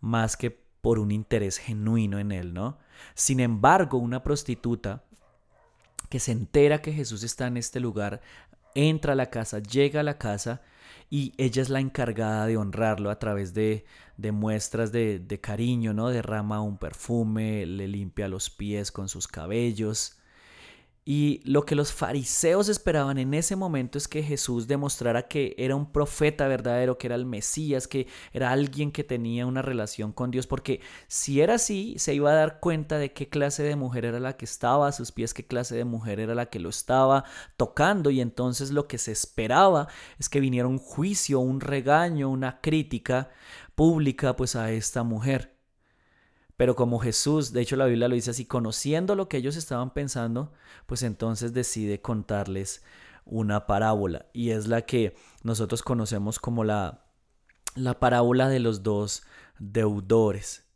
más 0.01 0.38
que 0.38 0.51
por 0.81 0.99
un 0.99 1.12
interés 1.12 1.57
genuino 1.57 2.19
en 2.19 2.31
él, 2.31 2.53
¿no? 2.53 2.77
Sin 3.15 3.39
embargo, 3.39 3.97
una 3.97 4.23
prostituta 4.23 5.03
que 6.09 6.19
se 6.19 6.31
entera 6.31 6.81
que 6.81 6.93
Jesús 6.93 7.23
está 7.23 7.47
en 7.47 7.57
este 7.57 7.79
lugar, 7.79 8.21
entra 8.75 9.13
a 9.13 9.15
la 9.15 9.29
casa, 9.29 9.59
llega 9.59 9.99
a 9.99 10.03
la 10.03 10.17
casa 10.17 10.62
y 11.09 11.33
ella 11.38 11.62
es 11.62 11.69
la 11.69 11.79
encargada 11.79 12.45
de 12.45 12.57
honrarlo 12.57 13.09
a 13.09 13.19
través 13.19 13.53
de, 13.53 13.85
de 14.17 14.31
muestras 14.31 14.91
de, 14.91 15.19
de, 15.19 15.39
cariño, 15.39 15.93
¿no? 15.93 16.09
Derrama 16.09 16.62
un 16.62 16.77
perfume, 16.77 17.65
le 17.65 17.88
limpia 17.88 18.27
los 18.27 18.49
pies 18.49 18.91
con 18.91 19.09
sus 19.09 19.27
cabellos, 19.27 20.18
y 21.12 21.41
lo 21.43 21.65
que 21.65 21.74
los 21.74 21.91
fariseos 21.91 22.69
esperaban 22.69 23.17
en 23.17 23.34
ese 23.34 23.56
momento 23.56 23.98
es 23.98 24.08
que 24.08 24.22
Jesús 24.22 24.67
demostrara 24.67 25.28
que 25.28 25.56
era 25.58 25.76
un 25.76 25.91
profeta 25.91 26.48
verdadero, 26.48 27.00
que 27.00 27.08
era 27.08 27.15
el 27.15 27.26
Mesías, 27.26 27.88
que 27.88 28.06
era 28.32 28.52
alguien 28.52 28.91
que 28.91 29.04
tenía 29.04 29.48
una 29.48 29.63
relación 29.63 30.13
con 30.13 30.30
Dios, 30.30 30.45
porque 30.45 30.82
si 31.08 31.41
era 31.41 31.56
así, 31.56 31.95
se 31.98 32.13
iba 32.13 32.30
a 32.30 32.36
dar 32.36 32.60
cuenta 32.60 33.00
de 33.00 33.12
qué 33.12 33.28
clase 33.28 33.63
de 33.63 33.76
mujer 33.76 34.06
era 34.06 34.19
la 34.19 34.38
que 34.38 34.45
estaba 34.45 34.88
a 34.88 34.91
sus 34.91 35.12
pies, 35.12 35.34
qué 35.34 35.43
clase 35.43 35.76
de 35.76 35.84
mujer 35.84 36.19
era 36.19 36.36
la 36.36 36.52
que 36.52 36.60
lo 36.60 36.69
estaba 36.69 37.24
tocando, 37.58 38.12
y 38.12 38.22
entonces 38.22 38.69
lo 38.69 38.88
que 38.88 39.00
se 39.00 39.12
esperaba 39.12 39.88
es 40.19 40.30
que 40.30 40.39
viniera 40.39 40.67
un 40.67 40.78
juicio, 40.78 41.39
un 41.39 41.60
regaño, 41.60 42.30
una 42.30 42.62
crítica 42.62 43.32
pública 43.74 44.36
pues 44.36 44.56
a 44.56 44.72
esta 44.72 45.02
mujer. 45.02 45.59
Pero 46.60 46.76
como 46.76 47.00
Jesús, 47.00 47.54
de 47.54 47.62
hecho 47.62 47.78
la 47.78 47.86
Biblia 47.86 48.10
lo 48.10 48.15
dice 48.15 48.32
así, 48.32 48.43
conociendo 48.43 49.15
lo 49.15 49.30
que 49.30 49.38
ellos 49.38 49.56
estaban 49.56 49.93
pensando, 49.93 50.52
pues 50.88 51.04
entonces 51.04 51.54
decide 51.54 52.02
contarles 52.02 52.84
una 53.24 53.65
parábola. 53.65 54.26
Y 54.34 54.50
es 54.50 54.67
la 54.67 54.82
que 54.82 55.15
nosotros 55.41 55.84
conocemos 55.84 56.38
como 56.38 56.65
la, 56.65 57.06
la 57.76 57.98
parábola 58.02 58.50
de 58.50 58.60
los 58.60 58.84
dos 58.84 59.24
deudores. 59.58 60.69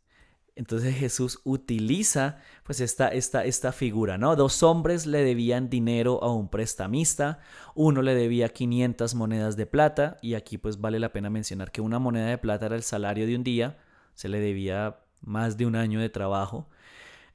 Entonces 0.56 0.96
Jesús 0.96 1.40
utiliza 1.44 2.38
pues 2.62 2.80
esta, 2.80 3.08
esta, 3.08 3.44
esta 3.44 3.70
figura, 3.70 4.16
¿no? 4.16 4.36
Dos 4.36 4.62
hombres 4.62 5.04
le 5.04 5.22
debían 5.22 5.68
dinero 5.68 6.24
a 6.24 6.32
un 6.32 6.48
prestamista, 6.48 7.40
uno 7.74 8.00
le 8.00 8.14
debía 8.14 8.48
500 8.48 9.14
monedas 9.16 9.58
de 9.58 9.66
plata 9.66 10.16
y 10.22 10.32
aquí 10.32 10.56
pues 10.56 10.80
vale 10.80 10.98
la 10.98 11.12
pena 11.12 11.28
mencionar 11.28 11.72
que 11.72 11.82
una 11.82 11.98
moneda 11.98 12.28
de 12.28 12.38
plata 12.38 12.64
era 12.64 12.76
el 12.76 12.84
salario 12.84 13.26
de 13.26 13.36
un 13.36 13.44
día, 13.44 13.76
se 14.14 14.30
le 14.30 14.40
debía 14.40 15.03
más 15.24 15.56
de 15.56 15.66
un 15.66 15.76
año 15.76 16.00
de 16.00 16.08
trabajo. 16.08 16.68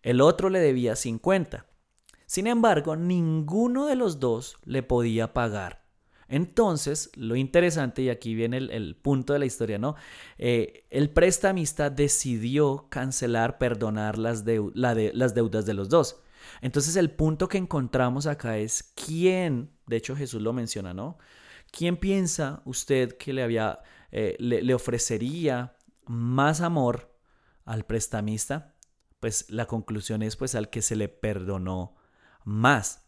El 0.02 0.22
otro 0.22 0.50
le 0.50 0.60
debía 0.60 0.96
50. 0.96 1.66
Sin 2.26 2.48
embargo, 2.48 2.96
ninguno 2.96 3.88
de 3.88 3.96
los 3.96 4.20
dos 4.20 4.58
le 4.64 4.84
podía 4.84 5.34
pagar. 5.34 5.80
Entonces, 6.28 7.10
lo 7.16 7.36
interesante, 7.36 8.04
y 8.04 8.10
aquí 8.10 8.36
viene 8.36 8.58
el, 8.58 8.96
punto 8.96 9.34
de 9.34 9.40
la 9.40 9.48
historia, 9.48 9.80
¿no? 9.80 9.96
Eh, 10.38 10.86
el 10.92 11.10
prestamista 11.10 11.90
decidió 11.90 12.86
cancelar, 12.90 13.58
perdonar 13.58 14.20
las, 14.20 14.46
las 14.46 15.34
deudas 15.34 15.66
de 15.66 15.74
los 15.74 15.90
dos. 15.90 16.22
Entonces, 16.62 16.96
el 16.98 17.10
punto 17.10 17.48
que 17.48 17.58
encontramos 17.58 18.28
acá 18.28 18.60
es 18.60 18.94
quién, 18.94 19.72
de 19.88 19.98
hecho 19.98 20.16
Jesús 20.16 20.42
lo 20.42 20.54
menciona, 20.54 20.94
¿no? 20.94 21.18
¿Quién 21.72 21.98
piensa 21.98 22.62
usted 22.64 23.18
que 23.18 23.34
le, 23.34 23.42
había, 23.42 23.80
eh, 24.12 24.36
le 24.40 24.74
ofrecería 24.76 25.76
más 26.06 26.62
amor 26.62 27.09
al 27.70 27.86
prestamista, 27.86 28.76
pues 29.20 29.46
la 29.50 29.68
conclusión 29.68 30.24
es 30.24 30.36
pues 30.36 30.56
al 30.56 30.70
que 30.70 30.82
se 30.82 30.96
le 30.96 31.08
perdonó 31.08 31.96
más. 32.44 33.06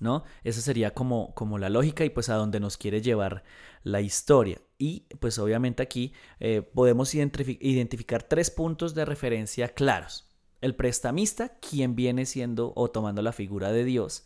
¿No? 0.00 0.22
Esa 0.44 0.60
sería 0.60 0.94
como, 0.94 1.34
como 1.34 1.58
la 1.58 1.68
lógica 1.68 2.04
y 2.04 2.10
pues 2.10 2.28
a 2.28 2.36
donde 2.36 2.60
nos 2.60 2.76
quiere 2.76 3.02
llevar 3.02 3.42
la 3.82 4.00
historia. 4.00 4.60
Y 4.78 5.08
pues 5.18 5.40
obviamente 5.40 5.82
aquí 5.82 6.12
eh, 6.38 6.62
podemos 6.62 7.16
identificar 7.16 8.22
tres 8.22 8.52
puntos 8.52 8.94
de 8.94 9.04
referencia 9.04 9.70
claros. 9.70 10.30
El 10.60 10.76
prestamista, 10.76 11.58
quien 11.58 11.96
viene 11.96 12.26
siendo 12.26 12.72
o 12.76 12.88
tomando 12.92 13.22
la 13.22 13.32
figura 13.32 13.72
de 13.72 13.84
Dios, 13.84 14.24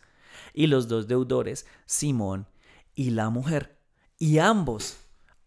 y 0.53 0.67
los 0.67 0.89
dos 0.89 1.09
deudores, 1.09 1.67
Simón 1.87 2.49
y 2.95 3.11
la 3.11 3.31
mujer. 3.31 3.79
Y 4.19 4.39
ambos, 4.39 4.99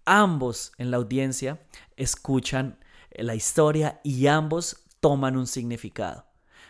ambos 0.06 0.72
en 0.80 0.90
la 0.90 0.98
audiencia 0.98 1.62
escuchan 1.98 2.80
la 3.20 3.36
historia 3.36 4.00
y 4.04 4.28
ambos 4.28 4.78
toman 5.00 5.38
un 5.38 5.48
significado. 5.48 6.26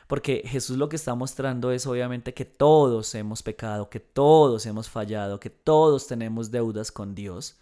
Porque 0.07 0.43
Jesús 0.45 0.77
lo 0.77 0.87
que 0.87 0.97
está 0.97 1.15
mostrando 1.15 1.71
es 1.71 1.87
obviamente 1.87 2.33
que 2.33 2.45
todos 2.45 3.15
hemos 3.15 3.41
pecado, 3.41 3.89
que 3.89 3.99
todos 3.99 4.65
hemos 4.65 4.89
fallado, 4.89 5.39
que 5.39 5.49
todos 5.49 6.07
tenemos 6.07 6.51
deudas 6.51 6.91
con 6.91 7.15
Dios. 7.15 7.57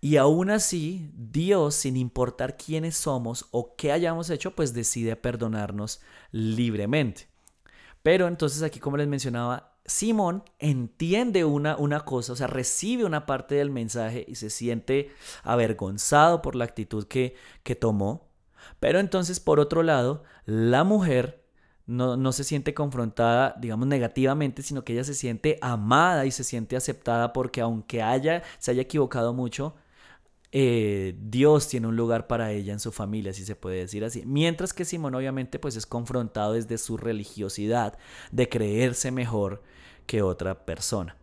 Y 0.00 0.16
aún 0.16 0.50
así, 0.50 1.10
Dios, 1.14 1.74
sin 1.74 1.96
importar 1.96 2.56
quiénes 2.56 2.96
somos 2.96 3.46
o 3.50 3.76
qué 3.76 3.92
hayamos 3.92 4.30
hecho, 4.30 4.56
pues 4.56 4.72
decide 4.72 5.14
perdonarnos 5.14 6.00
libremente. 6.32 7.28
Pero 8.02 8.26
entonces 8.26 8.62
aquí, 8.62 8.80
como 8.80 8.96
les 8.96 9.06
mencionaba, 9.06 9.69
Simón 9.86 10.44
entiende 10.58 11.44
una, 11.44 11.76
una 11.76 12.00
cosa, 12.00 12.32
o 12.32 12.36
sea, 12.36 12.46
recibe 12.46 13.04
una 13.04 13.26
parte 13.26 13.56
del 13.56 13.70
mensaje 13.70 14.24
y 14.28 14.36
se 14.36 14.50
siente 14.50 15.10
avergonzado 15.42 16.42
por 16.42 16.54
la 16.54 16.64
actitud 16.64 17.06
que, 17.06 17.34
que 17.62 17.74
tomó. 17.74 18.28
Pero 18.78 18.98
entonces, 19.00 19.40
por 19.40 19.58
otro 19.58 19.82
lado, 19.82 20.22
la 20.44 20.84
mujer 20.84 21.44
no, 21.86 22.16
no, 22.16 22.32
se 22.32 22.44
siente 22.44 22.72
confrontada, 22.72 23.56
digamos, 23.58 23.88
negativamente, 23.88 24.62
sino 24.62 24.84
que 24.84 24.92
ella 24.92 25.04
se 25.04 25.14
siente 25.14 25.58
amada 25.60 26.24
y 26.24 26.30
se 26.30 26.44
siente 26.44 26.76
aceptada 26.76 27.32
porque 27.32 27.60
aunque 27.60 28.02
haya, 28.02 28.42
se 28.58 28.70
haya 28.70 28.82
equivocado 28.82 29.32
mucho, 29.34 29.74
eh, 30.52 31.14
Dios 31.20 31.68
tiene 31.68 31.86
un 31.86 31.96
lugar 31.96 32.26
para 32.26 32.50
ella 32.52 32.72
en 32.72 32.80
su 32.80 32.90
familia, 32.90 33.32
si 33.32 33.44
se 33.44 33.56
puede 33.56 33.78
decir 33.78 34.04
así. 34.04 34.24
Mientras 34.26 34.72
que 34.72 34.84
Simón 34.84 35.14
obviamente 35.14 35.58
pues 35.58 35.76
es 35.76 35.86
confrontado 35.86 36.54
desde 36.54 36.78
su 36.78 36.96
religiosidad, 36.96 37.98
de 38.32 38.48
creerse 38.48 39.10
mejor 39.10 39.62
que 40.06 40.22
otra 40.22 40.66
persona. 40.66 41.16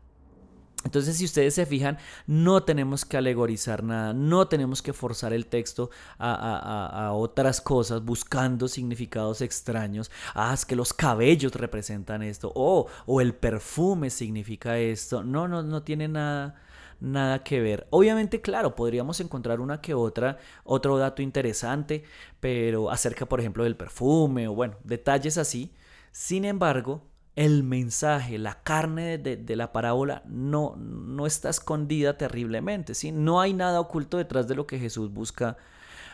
Entonces, 0.85 1.17
si 1.17 1.25
ustedes 1.25 1.55
se 1.55 1.65
fijan, 1.65 1.97
no 2.27 2.63
tenemos 2.63 3.03
que 3.03 3.17
alegorizar 3.17 3.83
nada, 3.83 4.13
no 4.13 4.47
tenemos 4.47 4.81
que 4.81 4.93
forzar 4.93 5.33
el 5.33 5.47
texto 5.47 5.89
a, 6.17 7.11
otras 7.13 7.59
cosas 7.59 8.05
buscando 8.05 8.69
significados 8.69 9.41
extraños. 9.41 10.09
Ah, 10.33 10.53
es 10.53 10.65
que 10.65 10.77
los 10.77 10.93
cabellos 10.93 11.53
representan 11.55 12.23
esto, 12.23 12.53
o, 12.55 12.87
o 13.05 13.19
el 13.19 13.33
perfume 13.33 14.09
significa 14.09 14.77
esto. 14.77 15.23
No, 15.23 15.47
no, 15.49 15.63
no 15.63 15.83
tiene 15.83 16.07
nada 16.07 16.55
nada 16.99 17.43
que 17.43 17.61
ver. 17.61 17.87
Obviamente, 17.89 18.41
claro, 18.41 18.75
podríamos 18.75 19.19
encontrar 19.19 19.59
una 19.59 19.81
que 19.81 19.93
otra, 19.93 20.37
otro 20.63 20.97
dato 20.97 21.21
interesante, 21.21 22.03
pero 22.39 22.89
acerca, 22.91 23.25
por 23.25 23.39
ejemplo, 23.39 23.63
del 23.63 23.75
perfume 23.75 24.47
o 24.47 24.53
bueno, 24.53 24.75
detalles 24.83 25.37
así. 25.37 25.73
Sin 26.11 26.45
embargo, 26.45 27.07
el 27.35 27.63
mensaje, 27.63 28.39
la 28.39 28.63
carne 28.63 29.19
de, 29.19 29.55
la 29.55 29.71
parábola 29.71 30.23
no, 30.25 30.75
no 30.75 31.27
está 31.27 31.49
escondida 31.49 32.17
terriblemente, 32.17 32.95
¿sí? 32.95 33.11
No 33.11 33.39
hay 33.39 33.53
nada 33.53 33.79
oculto 33.79 34.17
detrás 34.17 34.47
de 34.47 34.55
lo 34.55 34.65
que 34.65 34.79
Jesús 34.79 35.11
busca 35.11 35.57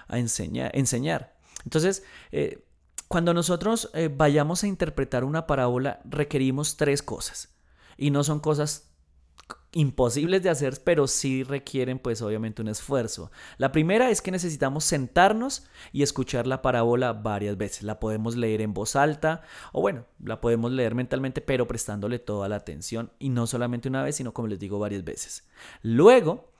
enseñar. 0.10 1.36
Entonces, 1.64 2.04
eh, 2.32 2.66
cuando 3.08 3.34
nosotros 3.34 3.90
eh, 3.94 4.10
vayamos 4.14 4.64
a 4.64 4.68
interpretar 4.68 5.24
una 5.24 5.48
parábola, 5.48 6.02
requerimos 6.04 6.78
tres 6.78 7.02
cosas. 7.02 7.56
Y 7.96 8.12
no 8.12 8.24
son 8.24 8.40
cosas 8.40 8.93
imposibles 9.74 10.44
de 10.44 10.50
hacer, 10.50 10.80
pero 10.84 11.08
sí 11.08 11.44
requieren 11.44 12.00
pues 12.00 12.22
obviamente 12.22 12.62
un 12.62 12.68
esfuerzo. 12.68 13.32
La 13.58 13.72
primera 13.72 14.10
es 14.10 14.22
que 14.22 14.32
necesitamos 14.32 14.84
sentarnos 14.84 15.68
y 15.92 16.04
escuchar 16.04 16.48
la 16.48 16.62
parábola 16.62 17.14
varias 17.14 17.58
veces. 17.58 17.84
La 17.84 18.00
podemos 18.00 18.36
leer 18.36 18.62
en 18.62 18.74
voz 18.74 18.96
alta 18.96 19.42
o 19.72 19.82
bueno, 19.82 20.06
la 20.24 20.40
podemos 20.42 20.72
leer 20.72 20.96
mentalmente, 20.96 21.42
pero 21.42 21.68
prestándole 21.68 22.20
toda 22.20 22.48
la 22.48 22.58
atención 22.58 23.12
y 23.20 23.30
no 23.30 23.48
solamente 23.48 23.90
una 23.90 24.04
vez, 24.04 24.16
sino 24.16 24.34
como 24.34 24.48
les 24.48 24.60
digo 24.60 24.80
varias 24.80 25.04
veces. 25.04 25.44
Luego, 25.82 26.52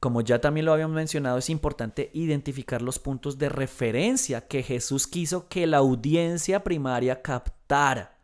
como 0.00 0.22
ya 0.22 0.40
también 0.40 0.66
lo 0.66 0.72
habíamos 0.72 0.96
mencionado, 0.96 1.38
es 1.38 1.50
importante 1.50 2.10
identificar 2.14 2.82
los 2.82 2.98
puntos 2.98 3.38
de 3.38 3.48
referencia 3.48 4.46
que 4.46 4.62
Jesús 4.62 5.06
quiso 5.06 5.48
que 5.48 5.66
la 5.66 5.78
audiencia 5.78 6.64
primaria 6.64 7.22
captara. 7.22 8.16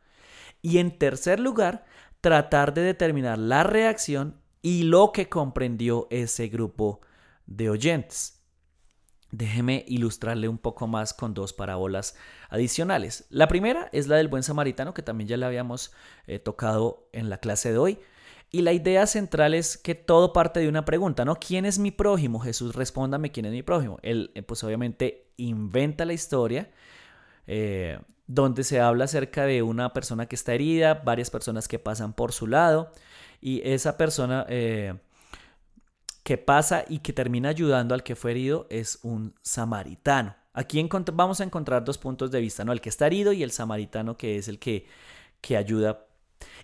Y 0.62 0.78
en 0.78 0.98
tercer 0.98 1.38
lugar, 1.38 1.84
tratar 2.26 2.74
de 2.74 2.82
determinar 2.82 3.38
la 3.38 3.62
reacción 3.62 4.40
y 4.60 4.82
lo 4.82 5.12
que 5.12 5.28
comprendió 5.28 6.08
ese 6.10 6.48
grupo 6.48 7.00
de 7.46 7.70
oyentes. 7.70 8.42
Déjeme 9.30 9.84
ilustrarle 9.86 10.48
un 10.48 10.58
poco 10.58 10.88
más 10.88 11.14
con 11.14 11.34
dos 11.34 11.52
parábolas 11.52 12.16
adicionales. 12.48 13.28
La 13.30 13.46
primera 13.46 13.88
es 13.92 14.08
la 14.08 14.16
del 14.16 14.26
buen 14.26 14.42
samaritano, 14.42 14.92
que 14.92 15.02
también 15.02 15.28
ya 15.28 15.36
la 15.36 15.46
habíamos 15.46 15.92
eh, 16.26 16.40
tocado 16.40 17.08
en 17.12 17.30
la 17.30 17.38
clase 17.38 17.70
de 17.70 17.78
hoy. 17.78 18.00
Y 18.50 18.62
la 18.62 18.72
idea 18.72 19.06
central 19.06 19.54
es 19.54 19.78
que 19.78 19.94
todo 19.94 20.32
parte 20.32 20.58
de 20.58 20.68
una 20.68 20.84
pregunta, 20.84 21.24
¿no? 21.24 21.36
¿Quién 21.36 21.64
es 21.64 21.78
mi 21.78 21.92
prójimo? 21.92 22.40
Jesús, 22.40 22.74
respóndame 22.74 23.30
quién 23.30 23.46
es 23.46 23.52
mi 23.52 23.62
prójimo. 23.62 24.00
Él, 24.02 24.32
eh, 24.34 24.42
pues 24.42 24.64
obviamente, 24.64 25.28
inventa 25.36 26.04
la 26.04 26.12
historia. 26.12 26.72
Eh, 27.46 28.00
donde 28.26 28.64
se 28.64 28.80
habla 28.80 29.04
acerca 29.04 29.44
de 29.44 29.62
una 29.62 29.92
persona 29.92 30.26
que 30.26 30.36
está 30.36 30.54
herida, 30.54 30.94
varias 30.94 31.30
personas 31.30 31.68
que 31.68 31.78
pasan 31.78 32.12
por 32.12 32.32
su 32.32 32.46
lado 32.46 32.92
y 33.40 33.62
esa 33.64 33.96
persona 33.96 34.46
eh, 34.48 34.94
que 36.22 36.38
pasa 36.38 36.84
y 36.88 36.98
que 36.98 37.12
termina 37.12 37.50
ayudando 37.50 37.94
al 37.94 38.02
que 38.02 38.16
fue 38.16 38.32
herido 38.32 38.66
es 38.70 38.98
un 39.02 39.34
samaritano. 39.42 40.34
Aquí 40.52 40.84
vamos 41.12 41.40
a 41.40 41.44
encontrar 41.44 41.84
dos 41.84 41.98
puntos 41.98 42.30
de 42.30 42.40
vista, 42.40 42.64
¿no? 42.64 42.72
El 42.72 42.80
que 42.80 42.88
está 42.88 43.06
herido 43.06 43.32
y 43.32 43.42
el 43.42 43.50
samaritano 43.50 44.16
que 44.16 44.38
es 44.38 44.48
el 44.48 44.58
que, 44.58 44.86
que 45.40 45.56
ayuda 45.56 46.05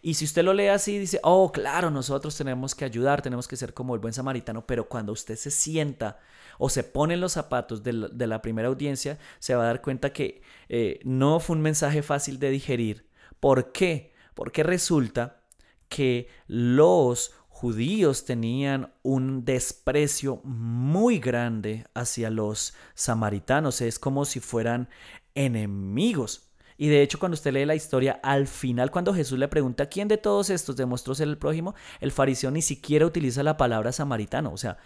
y 0.00 0.14
si 0.14 0.24
usted 0.24 0.42
lo 0.44 0.52
lee 0.52 0.66
así, 0.68 0.98
dice, 0.98 1.20
oh, 1.22 1.52
claro, 1.52 1.90
nosotros 1.90 2.36
tenemos 2.36 2.74
que 2.74 2.84
ayudar, 2.84 3.22
tenemos 3.22 3.46
que 3.46 3.56
ser 3.56 3.72
como 3.72 3.94
el 3.94 4.00
buen 4.00 4.12
samaritano, 4.12 4.66
pero 4.66 4.88
cuando 4.88 5.12
usted 5.12 5.36
se 5.36 5.50
sienta 5.50 6.18
o 6.58 6.68
se 6.68 6.84
pone 6.84 7.14
en 7.14 7.20
los 7.20 7.32
zapatos 7.32 7.82
de 7.82 7.92
la, 8.26 8.42
primera 8.42 8.68
audiencia, 8.68 9.18
se 9.38 9.54
va 9.54 9.62
a 9.62 9.66
dar 9.66 9.82
cuenta 9.82 10.12
que 10.12 10.42
eh, 10.68 11.00
no 11.04 11.40
fue 11.40 11.56
un 11.56 11.62
mensaje 11.62 12.02
fácil 12.02 12.38
de 12.38 12.50
digerir. 12.50 13.08
¿Por 13.40 13.72
qué? 13.72 14.12
Porque 14.34 14.62
resulta 14.62 15.42
que 15.88 16.28
los 16.46 17.34
judíos 17.48 18.24
tenían 18.24 18.92
un 19.02 19.44
desprecio 19.44 20.40
muy 20.42 21.18
grande 21.18 21.86
hacia 21.94 22.30
los 22.30 22.74
samaritanos. 22.94 23.80
Es 23.80 23.98
como 23.98 24.24
si 24.24 24.40
fueran 24.40 24.88
enemigos. 25.34 26.51
Y 26.82 26.88
de 26.88 27.00
hecho, 27.00 27.20
cuando 27.20 27.34
usted 27.34 27.52
lee 27.52 27.64
la 27.64 27.76
historia, 27.76 28.18
al 28.24 28.48
final, 28.48 28.90
cuando 28.90 29.14
Jesús 29.14 29.38
le 29.38 29.46
pregunta 29.46 29.86
quién 29.86 30.08
de 30.08 30.18
todos 30.18 30.50
estos 30.50 30.74
demostró 30.74 31.14
ser 31.14 31.28
el 31.28 31.38
prójimo, 31.38 31.76
el 32.00 32.10
fariseo 32.10 32.50
ni 32.50 32.60
siquiera 32.60 33.06
utiliza 33.06 33.44
la 33.44 33.56
palabra 33.56 33.92
samaritano. 33.92 34.52
O 34.52 34.56
sea, 34.56 34.78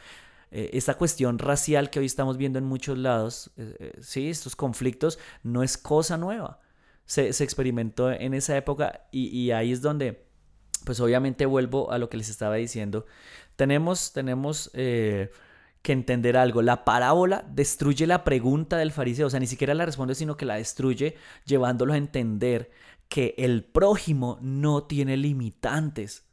eh, 0.50 0.68
esta 0.74 0.98
cuestión 0.98 1.38
racial 1.38 1.88
que 1.88 1.98
hoy 1.98 2.04
estamos 2.04 2.36
viendo 2.36 2.58
en 2.58 2.66
muchos 2.66 2.98
lados, 2.98 3.50
eh, 3.56 3.76
eh, 3.78 3.92
sí, 4.02 4.28
estos 4.28 4.54
conflictos, 4.54 5.18
no 5.42 5.62
es 5.62 5.78
cosa 5.78 6.18
nueva. 6.18 6.60
Se, 7.06 7.28
experimentó 7.28 8.12
en 8.12 8.34
esa 8.34 8.54
época 8.58 9.08
y, 9.10 9.50
ahí 9.52 9.72
es 9.72 9.80
donde, 9.80 10.26
pues 10.84 11.00
obviamente 11.00 11.46
vuelvo 11.46 11.92
a 11.92 11.96
lo 11.96 12.10
que 12.10 12.18
les 12.18 12.28
estaba 12.28 12.56
diciendo. 12.56 13.06
Tenemos, 13.56 14.12
tenemos 14.12 14.70
que 15.86 15.92
entender 15.92 16.36
algo. 16.36 16.62
La 16.62 16.84
parábola 16.84 17.44
destruye 17.48 18.08
la 18.08 18.24
pregunta 18.24 18.76
del 18.76 18.90
fariseo, 18.90 19.28
o 19.28 19.30
sea, 19.30 19.38
ni 19.38 19.46
siquiera 19.46 19.72
la 19.72 19.86
responde, 19.86 20.16
sino 20.16 20.36
que 20.36 20.44
la 20.44 20.56
destruye 20.56 21.14
llevándolo 21.44 21.92
a 21.92 21.96
entender 21.96 22.72
que 23.08 23.36
el 23.38 23.62
prójimo 23.62 24.36
no 24.42 24.82
tiene 24.82 25.16
limitantes, 25.16 26.26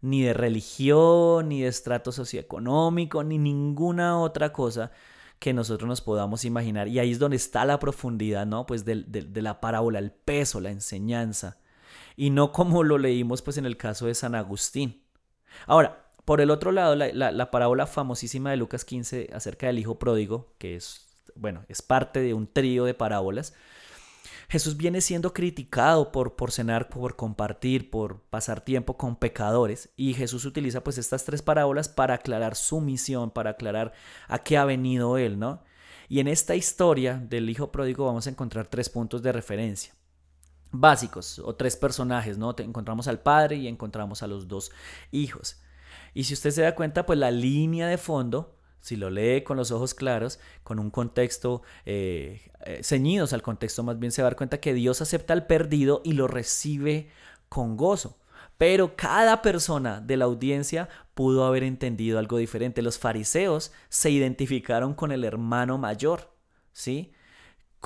ni 0.00 0.22
de 0.22 0.32
religión, 0.32 1.50
ni 1.50 1.60
de 1.60 1.68
estrato 1.68 2.10
socioeconómico, 2.10 3.22
ni 3.22 3.36
ninguna 3.36 4.18
otra 4.18 4.50
cosa 4.54 4.92
que 5.38 5.52
nosotros 5.52 5.86
nos 5.86 6.00
podamos 6.00 6.46
imaginar. 6.46 6.88
Y 6.88 6.98
ahí 6.98 7.12
es 7.12 7.18
donde 7.18 7.36
está 7.36 7.66
la 7.66 7.78
profundidad, 7.78 8.46
¿no? 8.46 8.64
Pues 8.64 8.86
de, 8.86 9.02
de 9.04 9.42
la 9.42 9.60
parábola, 9.60 9.98
el 9.98 10.10
peso, 10.10 10.58
la 10.58 10.70
enseñanza. 10.70 11.58
Y 12.16 12.30
no 12.30 12.50
como 12.50 12.82
lo 12.82 12.96
leímos 12.96 13.42
pues 13.42 13.58
en 13.58 13.66
el 13.66 13.76
caso 13.76 14.06
de 14.06 14.14
San 14.14 14.34
Agustín. 14.34 15.02
Ahora, 15.66 16.05
por 16.26 16.40
el 16.40 16.50
otro 16.50 16.72
lado, 16.72 16.96
la, 16.96 17.50
parábola 17.52 17.86
famosísima 17.86 18.50
de 18.50 18.56
Lucas 18.56 18.84
15 18.84 19.30
acerca 19.32 19.68
del 19.68 19.78
hijo 19.78 19.98
pródigo, 20.00 20.52
que 20.58 20.74
es, 20.74 21.06
bueno, 21.36 21.64
es 21.68 21.82
parte 21.82 22.20
de 22.20 22.34
un 22.34 22.48
trío 22.52 22.84
de 22.84 22.94
parábolas, 22.94 23.54
Jesús 24.48 24.76
viene 24.76 25.00
siendo 25.00 25.32
criticado 25.32 26.10
por, 26.10 26.34
por 26.34 26.50
cenar, 26.50 26.88
por 26.88 27.14
compartir, 27.14 27.90
por 27.90 28.20
pasar 28.22 28.60
tiempo 28.60 28.96
con 28.96 29.14
pecadores 29.14 29.88
y 29.96 30.14
Jesús 30.14 30.44
utiliza 30.44 30.82
pues 30.82 30.98
estas 30.98 31.24
tres 31.24 31.42
parábolas 31.42 31.88
para 31.88 32.14
aclarar 32.14 32.56
su 32.56 32.80
misión, 32.80 33.30
para 33.30 33.50
aclarar 33.50 33.92
a 34.26 34.40
qué 34.40 34.56
ha 34.56 34.64
venido 34.64 35.18
él, 35.18 35.38
¿no? 35.38 35.62
Y 36.08 36.18
en 36.18 36.26
esta 36.26 36.56
historia 36.56 37.22
del 37.24 37.48
hijo 37.50 37.70
pródigo 37.70 38.04
vamos 38.04 38.26
a 38.26 38.30
encontrar 38.30 38.66
tres 38.66 38.88
puntos 38.88 39.22
de 39.22 39.32
referencia 39.32 39.94
básicos 40.72 41.38
o 41.38 41.54
tres 41.54 41.76
personajes, 41.76 42.36
¿no? 42.36 42.54
Encontramos 42.58 43.06
al 43.06 43.20
padre 43.20 43.56
y 43.56 43.68
encontramos 43.68 44.22
a 44.24 44.26
los 44.26 44.48
dos 44.48 44.72
hijos. 45.12 45.60
Y 46.16 46.24
si 46.24 46.32
usted 46.32 46.50
se 46.50 46.62
da 46.62 46.74
cuenta, 46.74 47.04
pues 47.04 47.18
la 47.18 47.30
línea 47.30 47.88
de 47.88 47.98
fondo, 47.98 48.56
si 48.80 48.96
lo 48.96 49.10
lee 49.10 49.42
con 49.42 49.58
los 49.58 49.70
ojos 49.70 49.92
claros, 49.92 50.40
con 50.62 50.78
un 50.78 50.90
contexto 50.90 51.60
eh, 51.84 52.40
eh, 52.64 52.80
ceñidos 52.82 53.34
al 53.34 53.42
contexto, 53.42 53.82
más 53.82 53.98
bien 53.98 54.10
se 54.10 54.22
va 54.22 54.28
a 54.28 54.30
dar 54.30 54.36
cuenta 54.38 54.58
que 54.58 54.72
Dios 54.72 55.02
acepta 55.02 55.34
al 55.34 55.46
perdido 55.46 56.00
y 56.04 56.12
lo 56.12 56.26
recibe 56.26 57.10
con 57.50 57.76
gozo. 57.76 58.18
Pero 58.56 58.96
cada 58.96 59.42
persona 59.42 60.00
de 60.00 60.16
la 60.16 60.24
audiencia 60.24 60.88
pudo 61.12 61.44
haber 61.44 61.64
entendido 61.64 62.18
algo 62.18 62.38
diferente. 62.38 62.80
Los 62.80 62.98
fariseos 62.98 63.72
se 63.90 64.08
identificaron 64.08 64.94
con 64.94 65.12
el 65.12 65.22
hermano 65.22 65.76
mayor, 65.76 66.32
¿sí? 66.72 67.12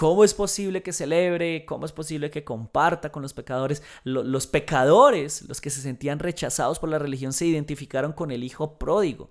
¿Cómo 0.00 0.24
es 0.24 0.32
posible 0.32 0.82
que 0.82 0.94
celebre? 0.94 1.66
¿Cómo 1.66 1.84
es 1.84 1.92
posible 1.92 2.30
que 2.30 2.42
comparta 2.42 3.12
con 3.12 3.20
los 3.20 3.34
pecadores? 3.34 3.82
los 4.04 4.46
pecadores, 4.46 5.42
los 5.46 5.60
que 5.60 5.68
se 5.68 5.82
sentían 5.82 6.20
rechazados 6.20 6.78
por 6.78 6.88
la 6.88 6.98
religión, 6.98 7.34
se 7.34 7.44
identificaron 7.44 8.14
con 8.14 8.30
el 8.30 8.42
hijo 8.42 8.78
pródigo. 8.78 9.30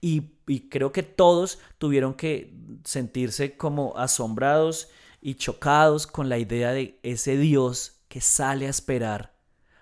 Y, 0.00 0.32
creo 0.68 0.90
que 0.90 1.04
todos 1.04 1.60
tuvieron 1.78 2.14
que 2.14 2.52
sentirse 2.82 3.56
como 3.56 3.96
asombrados 3.96 4.88
y 5.20 5.36
chocados 5.36 6.08
con 6.08 6.28
la 6.28 6.38
idea 6.38 6.72
de 6.72 6.98
ese 7.04 7.36
Dios 7.36 8.00
que 8.08 8.20
sale 8.20 8.66
a 8.66 8.70
esperar 8.70 9.32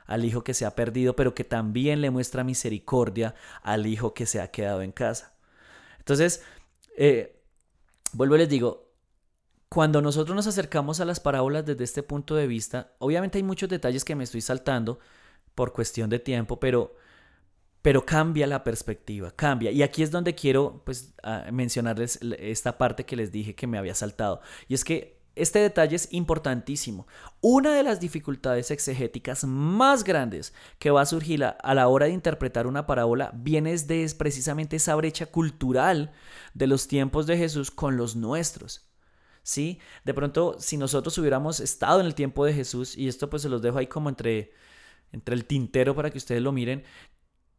al 0.04 0.26
hijo 0.26 0.44
que 0.44 0.52
se 0.52 0.66
ha 0.66 0.74
perdido, 0.74 1.16
pero 1.16 1.34
que 1.34 1.44
también 1.44 2.02
le 2.02 2.10
muestra 2.10 2.44
misericordia 2.44 3.34
al 3.62 3.86
hijo 3.86 4.12
que 4.12 4.26
se 4.26 4.42
ha 4.42 4.50
quedado 4.50 4.82
en 4.82 4.92
casa. 4.92 5.38
Entonces, 6.00 6.42
eh, 6.98 7.42
vuelvo 8.12 8.34
y 8.34 8.40
les 8.40 8.50
digo, 8.50 8.85
cuando 9.76 10.00
nosotros 10.00 10.34
nos 10.34 10.46
acercamos 10.46 11.00
a 11.00 11.04
las 11.04 11.20
parábolas 11.20 11.66
desde 11.66 11.84
este 11.84 12.02
punto 12.02 12.34
de 12.34 12.46
vista, 12.46 12.94
obviamente 12.98 13.36
hay 13.36 13.42
muchos 13.42 13.68
detalles 13.68 14.06
que 14.06 14.14
me 14.14 14.24
estoy 14.24 14.40
saltando 14.40 14.98
por 15.54 15.74
cuestión 15.74 16.08
de 16.08 16.18
tiempo, 16.18 16.58
pero, 16.58 16.96
pero 17.82 18.06
cambia 18.06 18.46
la 18.46 18.64
perspectiva, 18.64 19.32
cambia. 19.32 19.70
Y 19.70 19.82
aquí 19.82 20.02
es 20.02 20.10
donde 20.10 20.34
quiero 20.34 20.80
pues, 20.86 21.12
mencionarles 21.52 22.18
esta 22.38 22.78
parte 22.78 23.04
que 23.04 23.16
les 23.16 23.30
dije 23.30 23.54
que 23.54 23.66
me 23.66 23.76
había 23.76 23.94
saltado. 23.94 24.40
Y 24.66 24.72
es 24.72 24.82
que 24.82 25.20
este 25.34 25.58
detalle 25.58 25.96
es 25.96 26.10
importantísimo. 26.10 27.06
Una 27.42 27.74
de 27.74 27.82
las 27.82 28.00
dificultades 28.00 28.70
exegéticas 28.70 29.44
más 29.44 30.04
grandes 30.04 30.54
que 30.78 30.90
va 30.90 31.02
a 31.02 31.06
surgir 31.06 31.44
a, 31.44 31.74
la 31.74 31.88
hora 31.88 32.06
de 32.06 32.12
interpretar 32.12 32.66
una 32.66 32.86
parábola 32.86 33.30
viene 33.34 33.76
de 33.76 34.10
precisamente 34.16 34.76
esa 34.76 34.94
brecha 34.94 35.26
cultural 35.26 36.14
de 36.54 36.66
los 36.66 36.88
tiempos 36.88 37.26
de 37.26 37.36
Jesús 37.36 37.70
con 37.70 37.98
los 37.98 38.16
nuestros. 38.16 38.86
¿Sí? 39.46 39.78
De 40.04 40.12
pronto, 40.12 40.56
si 40.58 40.76
nosotros 40.76 41.16
hubiéramos 41.18 41.60
estado 41.60 42.00
en 42.00 42.06
el 42.06 42.16
tiempo 42.16 42.44
de 42.44 42.52
Jesús, 42.52 42.98
y 42.98 43.06
esto 43.06 43.30
pues 43.30 43.42
se 43.42 43.48
los 43.48 43.62
dejo 43.62 43.78
ahí 43.78 43.86
como 43.86 44.08
entre, 44.08 44.50
entre 45.12 45.36
el 45.36 45.44
tintero 45.44 45.94
para 45.94 46.10
que 46.10 46.18
ustedes 46.18 46.42
lo 46.42 46.50
miren, 46.50 46.82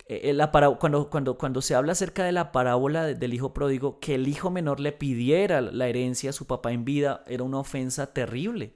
eh, 0.08 0.34
la 0.34 0.52
cuando, 0.52 1.10
cuando, 1.10 1.38
cuando 1.38 1.62
se 1.62 1.76
habla 1.76 1.94
acerca 1.94 2.26
de 2.26 2.34
la 2.34 2.52
parábola 2.52 3.06
del 3.06 3.34
hijo 3.34 3.54
pródigo, 3.54 4.00
que 4.02 4.16
el 4.16 4.28
hijo 4.28 4.52
menor 4.52 4.82
le 4.82 4.92
pidiera 4.92 5.62
la 5.62 5.88
herencia 5.88 6.32
a 6.32 6.34
su 6.34 6.46
papá 6.46 6.74
en 6.74 6.84
vida 6.84 7.24
era 7.26 7.44
una 7.44 7.60
ofensa 7.60 8.14
terrible. 8.14 8.76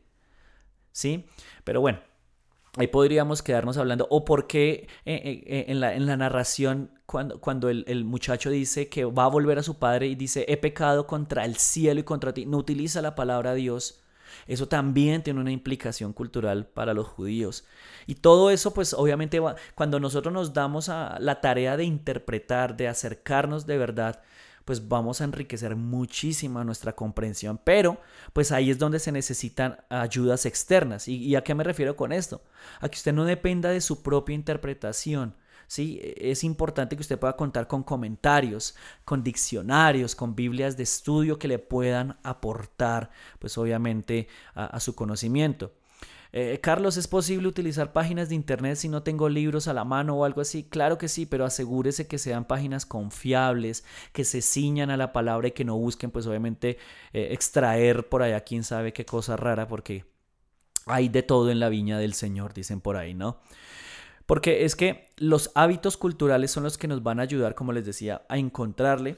¿Sí? 0.93 1.25
Pero 1.65 1.81
bueno, 1.81 1.99
ahí 2.77 2.87
podríamos 2.87 3.41
quedarnos 3.41 3.77
hablando. 3.77 4.07
O 4.09 4.25
por 4.25 4.47
qué 4.47 4.87
eh, 5.05 5.65
en, 5.67 5.79
la, 5.79 5.93
en, 5.93 6.05
la, 6.05 6.17
narración, 6.17 6.91
cuando, 7.05 7.39
cuando 7.39 7.69
el, 7.69 7.83
el, 7.87 8.05
muchacho 8.05 8.49
dice 8.49 8.89
que 8.89 9.05
va 9.05 9.25
a 9.25 9.29
volver 9.29 9.59
a 9.59 9.63
su 9.63 9.79
padre 9.79 10.07
y 10.07 10.15
dice, 10.15 10.45
he 10.47 10.57
pecado 10.57 11.07
contra 11.07 11.45
el 11.45 11.57
cielo 11.57 11.99
y 11.99 12.03
contra 12.03 12.33
ti, 12.33 12.45
no 12.45 12.57
utiliza 12.57 13.01
la 13.01 13.15
palabra 13.15 13.53
Dios 13.53 14.01
eso 14.47 14.67
también 14.67 15.23
tiene 15.23 15.39
una 15.39 15.51
implicación 15.51 16.13
cultural 16.13 16.65
para 16.65 16.93
los 16.93 17.07
judíos. 17.07 17.65
Y 18.07 18.15
todo 18.15 18.49
eso, 18.49 18.73
pues 18.73 18.93
obviamente, 18.93 19.39
cuando 19.75 19.99
nosotros 19.99 20.33
nos 20.33 20.53
damos 20.53 20.89
a 20.89 21.17
la 21.19 21.41
tarea 21.41 21.77
de 21.77 21.83
interpretar, 21.83 22.77
de 22.77 22.87
acercarnos 22.87 23.65
de 23.65 23.77
verdad, 23.77 24.21
pues 24.65 24.87
vamos 24.87 25.21
a 25.21 25.23
enriquecer 25.23 25.75
muchísimo 25.75 26.63
nuestra 26.63 26.93
comprensión. 26.93 27.59
Pero, 27.63 27.99
pues 28.33 28.51
ahí 28.51 28.69
es 28.69 28.77
donde 28.77 28.99
se 28.99 29.11
necesitan 29.11 29.77
ayudas 29.89 30.45
externas. 30.45 31.07
¿Y, 31.07 31.17
¿Y, 31.17 31.35
a 31.35 31.43
qué 31.43 31.55
me 31.55 31.63
refiero 31.63 31.95
con 31.95 32.11
esto? 32.11 32.41
A 32.79 32.89
que 32.89 32.95
usted 32.95 33.13
no 33.13 33.25
dependa 33.25 33.69
de 33.69 33.81
su 33.81 34.01
propia 34.01 34.35
interpretación, 34.35 35.35
¿sí? 35.71 36.01
Es 36.17 36.43
importante 36.43 36.97
que 36.97 37.01
usted 37.01 37.17
pueda 37.17 37.37
contar 37.37 37.65
con 37.65 37.83
comentarios, 37.83 38.75
con 39.05 39.23
diccionarios, 39.23 40.15
con 40.15 40.35
Biblias 40.35 40.75
de 40.75 40.83
estudio 40.83 41.39
que 41.39 41.47
le 41.47 41.59
puedan 41.59 42.19
aportar, 42.23 43.09
pues 43.39 43.57
obviamente, 43.57 44.27
a, 44.53 44.79
su 44.81 44.95
conocimiento. 44.95 45.71
Eh, 46.33 46.59
Carlos, 46.61 46.95
¿es 46.97 47.07
posible 47.07 47.47
utilizar 47.47 47.91
páginas 47.91 48.29
de 48.29 48.35
internet 48.35 48.77
si 48.77 48.87
no 48.87 49.03
tengo 49.03 49.27
libros 49.27 49.67
a 49.67 49.73
la 49.73 49.83
mano 49.83 50.15
o 50.15 50.25
algo 50.25 50.41
así? 50.41 50.63
Claro 50.63 50.97
que 50.97 51.07
sí, 51.07 51.25
pero 51.25 51.45
asegúrese 51.45 52.07
que 52.07 52.17
sean 52.17 52.45
páginas 52.45 52.85
confiables, 52.85 53.83
que 54.13 54.23
se 54.23 54.41
ciñan 54.41 54.91
a 54.91 54.97
la 54.97 55.11
palabra 55.11 55.49
y 55.49 55.51
que 55.51 55.65
no 55.65 55.77
busquen, 55.77 56.11
pues 56.11 56.27
obviamente, 56.27 56.77
eh, 57.13 57.29
extraer 57.31 58.07
por 58.07 58.23
allá 58.23 58.41
quién 58.41 58.63
sabe 58.63 58.93
qué 58.93 59.05
cosa 59.05 59.35
rara, 59.35 59.67
porque 59.67 60.05
hay 60.85 61.09
de 61.09 61.23
todo 61.23 61.51
en 61.51 61.59
la 61.59 61.69
viña 61.69 61.97
del 61.97 62.13
Señor, 62.13 62.53
dicen 62.53 62.81
por 62.81 62.95
ahí, 62.95 63.13
¿no? 63.13 63.39
Porque 64.25 64.63
es 64.63 64.75
que 64.75 65.13
los 65.17 65.51
hábitos 65.55 65.97
culturales 65.97 66.51
son 66.51 66.63
los 66.63 66.77
que 66.77 66.87
nos 66.87 67.03
van 67.03 67.19
a 67.19 67.23
ayudar, 67.23 67.53
como 67.53 67.73
les 67.73 67.85
decía, 67.85 68.25
a 68.29 68.37
encontrarle 68.37 69.17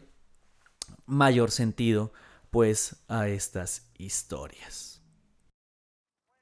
mayor 1.06 1.52
sentido 1.52 2.14
pues 2.50 3.04
a 3.08 3.28
estas 3.28 3.92
historias. 3.98 5.02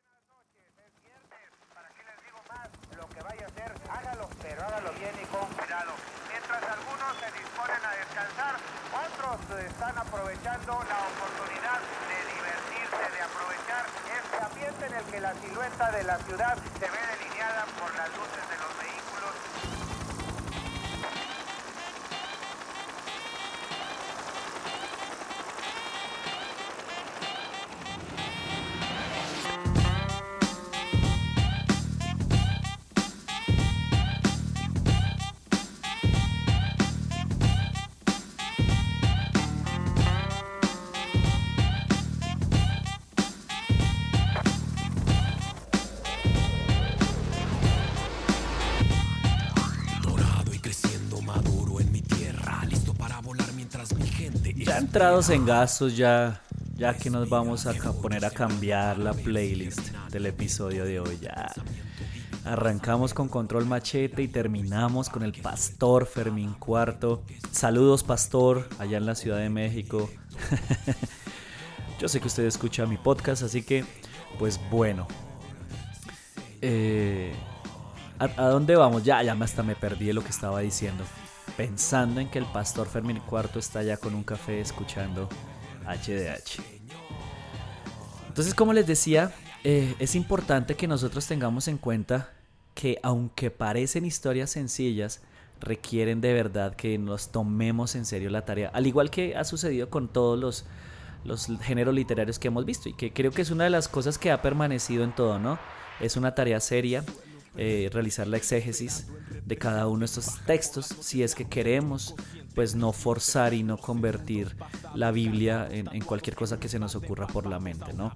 Buenas 0.03 0.23
noches, 0.27 0.71
es 0.77 0.93
viernes, 1.03 1.51
¿para 1.73 1.89
qué 1.89 2.03
les 2.03 2.19
digo 2.23 2.39
más? 2.47 2.69
Lo 2.97 3.07
que 3.09 3.21
vaya 3.21 3.43
a 3.43 3.47
hacer, 3.47 3.71
hágalo, 3.89 4.29
pero 4.41 4.61
hágalo 4.61 4.91
bien 4.99 5.15
y 5.21 5.25
con 5.27 5.47
cuidado. 5.55 5.91
Mientras 6.31 6.63
algunos 6.63 7.11
se 7.19 7.27
disponen 7.39 7.81
a 7.83 7.91
descansar, 7.95 8.55
otros 8.91 9.39
están 9.67 9.97
aprovechando 10.41 10.73
la 10.89 10.97
oportunidad 11.05 11.79
de 12.09 12.17
divertirse, 12.33 13.03
de 13.13 13.21
aprovechar 13.21 13.85
este 14.09 14.37
ambiente 14.43 14.85
en 14.87 14.93
el 14.93 15.03
que 15.05 15.21
la 15.21 15.33
silueta 15.35 15.91
de 15.91 16.03
la 16.03 16.17
ciudad 16.17 16.57
se 16.79 16.89
ve 16.89 16.97
delineada 17.13 17.65
por 17.77 17.93
las 17.95 18.09
luces 18.09 18.49
de 18.49 18.60
entrados 54.91 55.29
en 55.29 55.45
gastos 55.45 55.95
ya, 55.95 56.41
ya 56.75 56.93
que 56.93 57.09
nos 57.09 57.29
vamos 57.29 57.65
a 57.65 57.71
poner 58.01 58.25
a 58.25 58.29
cambiar 58.29 58.97
la 58.97 59.13
playlist 59.13 59.79
del 60.11 60.25
episodio 60.25 60.83
de 60.83 60.99
hoy. 60.99 61.17
Ya 61.21 61.49
arrancamos 62.43 63.13
con 63.13 63.29
Control 63.29 63.65
Machete 63.65 64.21
y 64.21 64.27
terminamos 64.27 65.07
con 65.07 65.23
el 65.23 65.31
Pastor 65.31 66.05
Fermín 66.05 66.55
Cuarto. 66.55 67.23
Saludos 67.53 68.03
Pastor, 68.03 68.67
allá 68.79 68.97
en 68.97 69.05
la 69.05 69.15
Ciudad 69.15 69.37
de 69.37 69.49
México. 69.49 70.09
Yo 72.01 72.09
sé 72.09 72.19
que 72.19 72.27
usted 72.27 72.43
escucha 72.43 72.85
mi 72.85 72.97
podcast, 72.97 73.43
así 73.43 73.63
que, 73.63 73.85
pues 74.39 74.59
bueno. 74.69 75.07
Eh, 76.61 77.31
¿a, 78.19 78.25
¿a, 78.25 78.47
dónde 78.49 78.75
vamos? 78.75 79.05
Ya, 79.05 79.23
ya 79.23 79.37
hasta 79.39 79.63
me 79.63 79.77
perdí 79.77 80.07
de 80.07 80.13
lo 80.13 80.21
que 80.21 80.31
estaba 80.31 80.59
diciendo 80.59 81.05
pensando 81.57 82.19
en 82.19 82.29
que 82.29 82.39
el 82.39 82.45
pastor 82.45 82.87
Fermín 82.87 83.19
Cuarto 83.19 83.59
está 83.59 83.83
ya 83.83 83.97
con 83.97 84.15
un 84.15 84.23
café 84.23 84.61
escuchando 84.61 85.29
HDH. 85.85 86.61
Entonces, 88.27 88.53
como 88.53 88.73
les 88.73 88.87
decía, 88.87 89.33
eh, 89.63 89.95
es 89.99 90.15
importante 90.15 90.75
que 90.75 90.87
nosotros 90.87 91.27
tengamos 91.27 91.67
en 91.67 91.77
cuenta 91.77 92.31
que 92.73 92.97
aunque 93.03 93.51
parecen 93.51 94.05
historias 94.05 94.49
sencillas, 94.49 95.21
requieren 95.59 96.21
de 96.21 96.33
verdad 96.33 96.75
que 96.75 96.97
nos 96.97 97.31
tomemos 97.31 97.95
en 97.95 98.05
serio 98.05 98.29
la 98.29 98.45
tarea, 98.45 98.69
al 98.73 98.87
igual 98.87 99.11
que 99.11 99.35
ha 99.35 99.43
sucedido 99.43 99.89
con 99.89 100.07
todos 100.07 100.39
los, 100.39 100.65
los 101.23 101.47
géneros 101.61 101.93
literarios 101.93 102.39
que 102.39 102.47
hemos 102.47 102.65
visto 102.65 102.89
y 102.89 102.93
que 102.93 103.13
creo 103.13 103.31
que 103.31 103.43
es 103.43 103.51
una 103.51 103.65
de 103.65 103.69
las 103.69 103.87
cosas 103.87 104.17
que 104.17 104.31
ha 104.31 104.41
permanecido 104.41 105.03
en 105.03 105.13
todo, 105.13 105.37
¿no? 105.37 105.59
Es 105.99 106.17
una 106.17 106.33
tarea 106.33 106.59
seria 106.59 107.03
eh, 107.57 107.89
realizar 107.91 108.27
la 108.27 108.37
exégesis 108.37 109.07
de 109.45 109.57
cada 109.57 109.87
uno 109.87 109.99
de 109.99 110.05
estos 110.05 110.39
textos 110.45 110.95
si 111.01 111.23
es 111.23 111.35
que 111.35 111.45
queremos 111.47 112.15
pues 112.55 112.75
no 112.75 112.91
forzar 112.91 113.53
y 113.53 113.63
no 113.63 113.77
convertir 113.77 114.55
la 114.95 115.11
Biblia 115.11 115.67
en, 115.69 116.01
cualquier 116.01 116.35
cosa 116.35 116.59
que 116.59 116.67
se 116.67 116.79
nos 116.79 116.95
ocurra 116.95 117.27
por 117.27 117.45
la 117.45 117.59
mente, 117.59 117.93
¿no? 117.93 118.15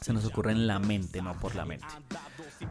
Se 0.00 0.12
nos 0.12 0.24
ocurre 0.24 0.52
en 0.52 0.66
la 0.66 0.78
mente, 0.78 1.20
no 1.20 1.38
por 1.38 1.54
la 1.54 1.64
mente. 1.64 1.86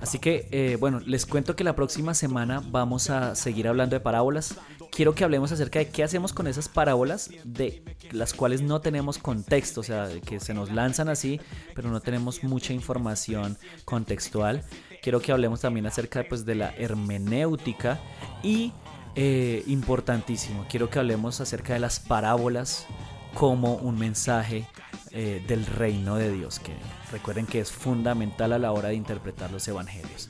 Así 0.02 0.20
que, 0.20 0.48
eh, 0.52 0.78
bueno, 0.80 1.00
les 1.02 1.26
cuento 1.26 1.56
que 1.56 1.64
la 1.64 1.76
próxima 1.76 2.14
semana 2.14 2.62
vamos 2.66 3.10
a 3.10 3.36
seguir 3.36 3.68
hablando 3.68 3.96
de 3.96 4.00
parábolas. 4.00 4.56
Quiero 4.92 5.16
que 5.16 5.24
hablemos 5.24 5.52
acerca 5.52 5.80
de 5.80 5.90
qué 5.90 6.04
hacemos 6.04 6.34
con 6.34 6.48
esas 6.48 6.70
parábolas 6.70 7.30
de 7.44 7.84
las 8.12 8.34
cuales 8.34 8.62
no 8.62 8.82
tenemos 8.82 9.18
contexto, 9.18 9.82
o 9.82 9.84
sea, 9.84 10.10
que 10.26 10.40
se 10.40 10.54
nos 10.54 10.72
lanzan 10.72 11.10
así, 11.10 11.42
pero 11.76 11.90
no 11.90 12.00
tenemos 12.00 12.44
mucha 12.44 12.74
información 12.74 13.58
contextual 13.86 14.64
quiero 15.02 15.22
que 15.22 15.32
hablemos 15.32 15.62
también 15.62 15.86
acerca 15.86 16.26
pues, 16.28 16.46
de 16.46 16.56
la 16.56 16.74
hermenéutica 16.78 18.00
y, 18.44 18.74
eh, 19.16 19.64
importantísimo, 19.68 20.66
quiero 20.70 20.90
que 20.90 21.00
hablemos 21.00 21.42
acerca 21.42 21.74
de 21.74 21.80
las 21.80 22.00
parábolas 22.00 22.88
como 23.34 23.76
un 23.76 23.98
mensaje 23.98 24.66
eh, 25.12 25.44
del 25.48 25.66
reino 25.66 26.16
de 26.16 26.32
Dios, 26.32 26.60
que 26.60 26.74
recuerden 27.12 27.46
que 27.46 27.60
es 27.60 27.72
fundamental 27.72 28.54
a 28.54 28.60
la 28.60 28.72
hora 28.72 28.90
de 28.90 28.96
interpretar 28.96 29.52
los 29.52 29.68
evangelios. 29.68 30.30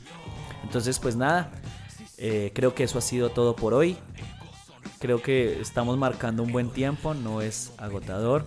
Entonces, 0.62 0.98
pues 0.98 1.16
nada, 1.16 1.50
eh, 2.16 2.52
creo 2.54 2.74
que 2.74 2.84
eso 2.84 2.98
ha 2.98 3.02
sido 3.02 3.30
todo 3.30 3.56
por 3.56 3.74
hoy. 3.74 3.96
Creo 4.98 5.22
que 5.22 5.60
estamos 5.60 5.96
marcando 5.96 6.42
un 6.42 6.52
buen 6.52 6.70
tiempo, 6.70 7.14
no 7.14 7.40
es 7.40 7.72
agotador. 7.78 8.46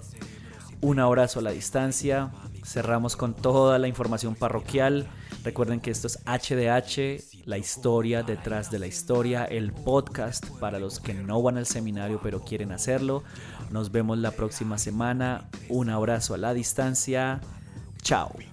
Un 0.81 0.99
abrazo 0.99 1.39
a 1.39 1.41
la 1.41 1.51
distancia. 1.51 2.31
Cerramos 2.63 3.15
con 3.15 3.33
toda 3.33 3.77
la 3.79 3.87
información 3.87 4.35
parroquial. 4.35 5.07
Recuerden 5.43 5.81
que 5.81 5.91
esto 5.91 6.07
es 6.07 6.19
HDH, 6.25 7.45
la 7.45 7.57
historia 7.57 8.23
detrás 8.23 8.71
de 8.71 8.79
la 8.79 8.87
historia, 8.87 9.45
el 9.45 9.73
podcast 9.73 10.47
para 10.59 10.79
los 10.79 10.99
que 10.99 11.13
no 11.13 11.41
van 11.41 11.57
al 11.57 11.65
seminario 11.65 12.19
pero 12.23 12.41
quieren 12.41 12.71
hacerlo. 12.71 13.23
Nos 13.69 13.91
vemos 13.91 14.17
la 14.17 14.31
próxima 14.31 14.77
semana. 14.77 15.49
Un 15.69 15.89
abrazo 15.89 16.33
a 16.33 16.37
la 16.37 16.53
distancia. 16.53 17.41
Chao. 18.01 18.52